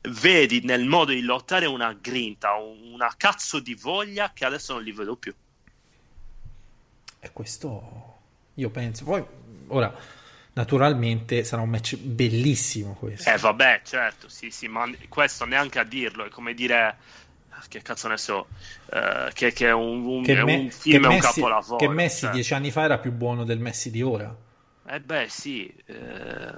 [0.09, 4.83] vedi nel modo di lottare una grinta, un- una cazzo di voglia che adesso non
[4.83, 5.33] li vedo più.
[7.19, 8.19] E questo
[8.55, 9.03] io penso.
[9.05, 9.23] Poi,
[9.67, 9.93] ora,
[10.53, 13.29] naturalmente sarà un match bellissimo questo.
[13.29, 16.97] Eh, vabbè, certo, sì, sì, ma questo neanche a dirlo, è come dire.
[17.67, 18.47] Che cazzo ne so,
[18.91, 21.39] eh, che, che è un, un- che, è Me- un film, che è un Messi,
[21.41, 21.75] capolavoro.
[21.77, 22.31] che Messi cioè.
[22.31, 24.35] dieci anni fa era più buono del Messi di ora.
[24.87, 26.53] Eh beh, sì, eh,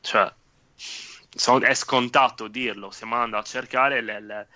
[0.00, 0.32] cioè,
[0.74, 4.48] so- è scontato dirlo, stiamo andando a cercare le, le-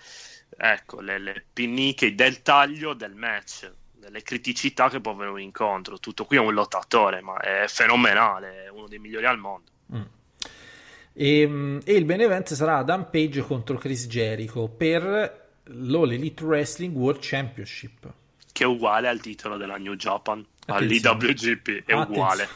[0.57, 5.99] ecco, le, le pinniche del taglio del match, delle criticità che può venire incontro.
[5.99, 9.71] Tutto qui è un lottatore, ma è fenomenale, è uno dei migliori al mondo.
[9.93, 10.01] Mm.
[11.13, 16.43] E, mm, e il main event sarà Adam Page contro Chris Jericho per l'All Elite
[16.43, 18.11] Wrestling World Championship.
[18.51, 22.03] Che è uguale al titolo della New Japan, all'IWGP, è Attenzione.
[22.07, 22.47] uguale.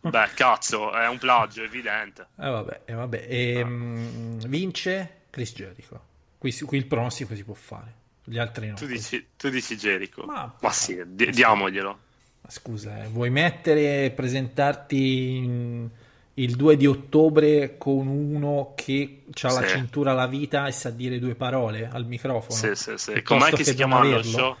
[0.00, 2.22] Beh, cazzo, è un plagio, evidente.
[2.38, 3.26] Eh, vabbè, eh, vabbè.
[3.28, 6.00] E, mm, vince Chris Jericho.
[6.38, 8.74] Qui, qui il pronostico si può fare, gli altri no.
[8.74, 11.98] Tu dici, tu dici Jericho, Ma- ma, sì, di- diamoglielo.
[12.40, 15.88] Ma Scusa, eh, vuoi mettere, presentarti in,
[16.34, 19.68] il 2 di ottobre con uno che ha la Sì.
[19.76, 22.54] cintura alla vita e sa dire due parole al microfono.
[22.54, 23.22] Sì, sì, sì.
[23.22, 24.56] Com'è che si non chiama lo show?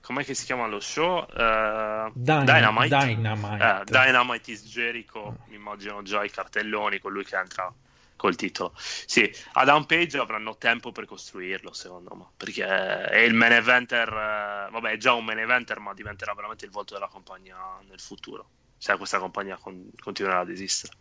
[0.00, 1.22] Com'è che si chiama lo show?
[1.28, 2.96] Eh, Dyna- Dynamite.
[3.06, 3.64] Dynamite.
[3.64, 5.36] Eh, Dynamite is Jericho.
[5.48, 7.72] Mi immagino già i cartelloni con lui che entra
[8.16, 8.72] col titolo.
[8.76, 14.70] Sì, Adam Page avranno tempo per costruirlo, secondo me, perché è il main eventer, eh,
[14.70, 17.56] vabbè, è già un main eventer, ma diventerà veramente il volto della compagnia
[17.88, 18.48] nel futuro,
[18.82, 20.92] se questa compagnia con- continuerà ad esistere.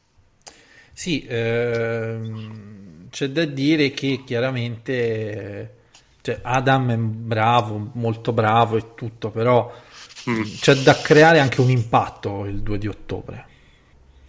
[0.94, 5.78] Sì, ehm, c'è da dire che chiaramente
[6.22, 9.74] cioè, Adam è bravo, molto bravo e tutto, però
[10.30, 10.44] Mm.
[10.60, 13.46] c'è da creare anche un impatto il 2 di ottobre.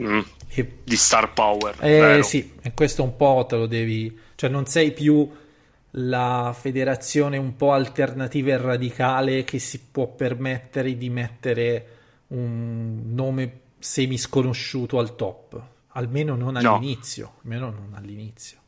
[0.02, 0.20] Mm.
[0.48, 4.18] E, Di star power, eh, sì, e questo un po' te lo devi...
[4.34, 5.30] cioè non sei più
[5.96, 11.86] la federazione un po' alternativa e radicale che si può permettere di mettere
[12.34, 16.74] un nome semi sconosciuto al top, almeno non No.
[16.76, 18.58] all'inizio, almeno non all'inizio.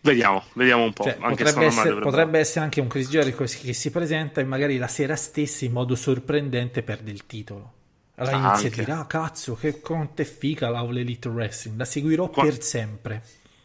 [0.00, 1.02] Vediamo, vediamo un po'.
[1.04, 4.86] Cioè, potrebbe, essere, potrebbe essere anche un Chris Jericho che si presenta e magari la
[4.86, 7.72] sera stessa in modo sorprendente perde il titolo.
[8.16, 8.80] Allora Ah, inizia anche.
[8.80, 12.62] a dire, ah cazzo, che quanto è figa l'Aula Elite Wrestling, la seguirò Qua- per
[12.62, 13.22] sempre.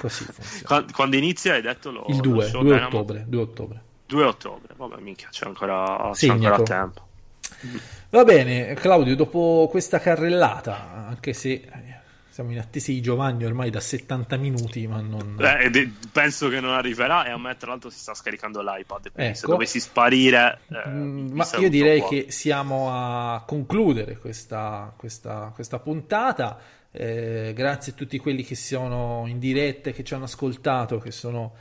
[0.00, 0.84] Così funziona.
[0.92, 2.86] Quando, inizia hai detto lo, Il lo 2, show 2 Dynamo?
[2.98, 3.82] ottobre, 2 ottobre.
[4.06, 7.08] 2 ottobre, vabbè minchia c'è ancora, c'è ancora tempo.
[8.10, 11.70] Va bene, Claudio, dopo questa carrellata, anche se eh,
[12.28, 15.36] siamo in attesa di Giovanni ormai da 70 minuti, ma non...
[15.40, 19.12] Eh, ed- penso che non arriverà e a me tra l'altro si sta scaricando l'iPad,
[19.12, 19.52] quindi se Ecco.
[19.52, 20.58] dovessi sparire...
[20.70, 22.08] eh, Mm, Ma io direi qua.
[22.10, 26.58] che siamo a concludere questa, questa, questa puntata.
[26.94, 31.10] Eh, grazie a tutti quelli che sono in diretta e che ci hanno ascoltato, che
[31.10, 31.54] sono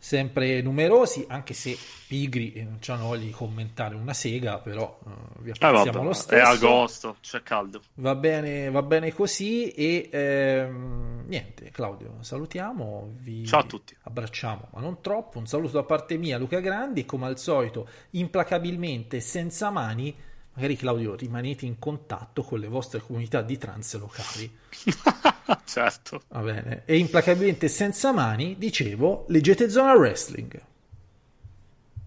[0.00, 1.78] sempre numerosi, anche se
[2.08, 5.10] pigri e non hanno voglia di commentare una sega, però eh,
[5.42, 6.40] vi Eh, apprezziamo vabbè, lo è stesso.
[6.40, 7.84] agosto, c'è caldo.
[7.94, 13.94] Va bene, va bene così e ehm, niente, Claudio, salutiamo, vi Ciao a tutti.
[14.04, 19.20] abbracciamo, ma non troppo, un saluto da parte mia, Luca Grandi, come al solito, implacabilmente,
[19.20, 20.16] senza mani,
[20.54, 24.50] magari Claudio rimanete in contatto con le vostre comunità di trans locali,
[25.64, 26.22] certo.
[26.28, 30.68] va bene, e implacabilmente senza mani, dicevo, leggete Zona Wrestling.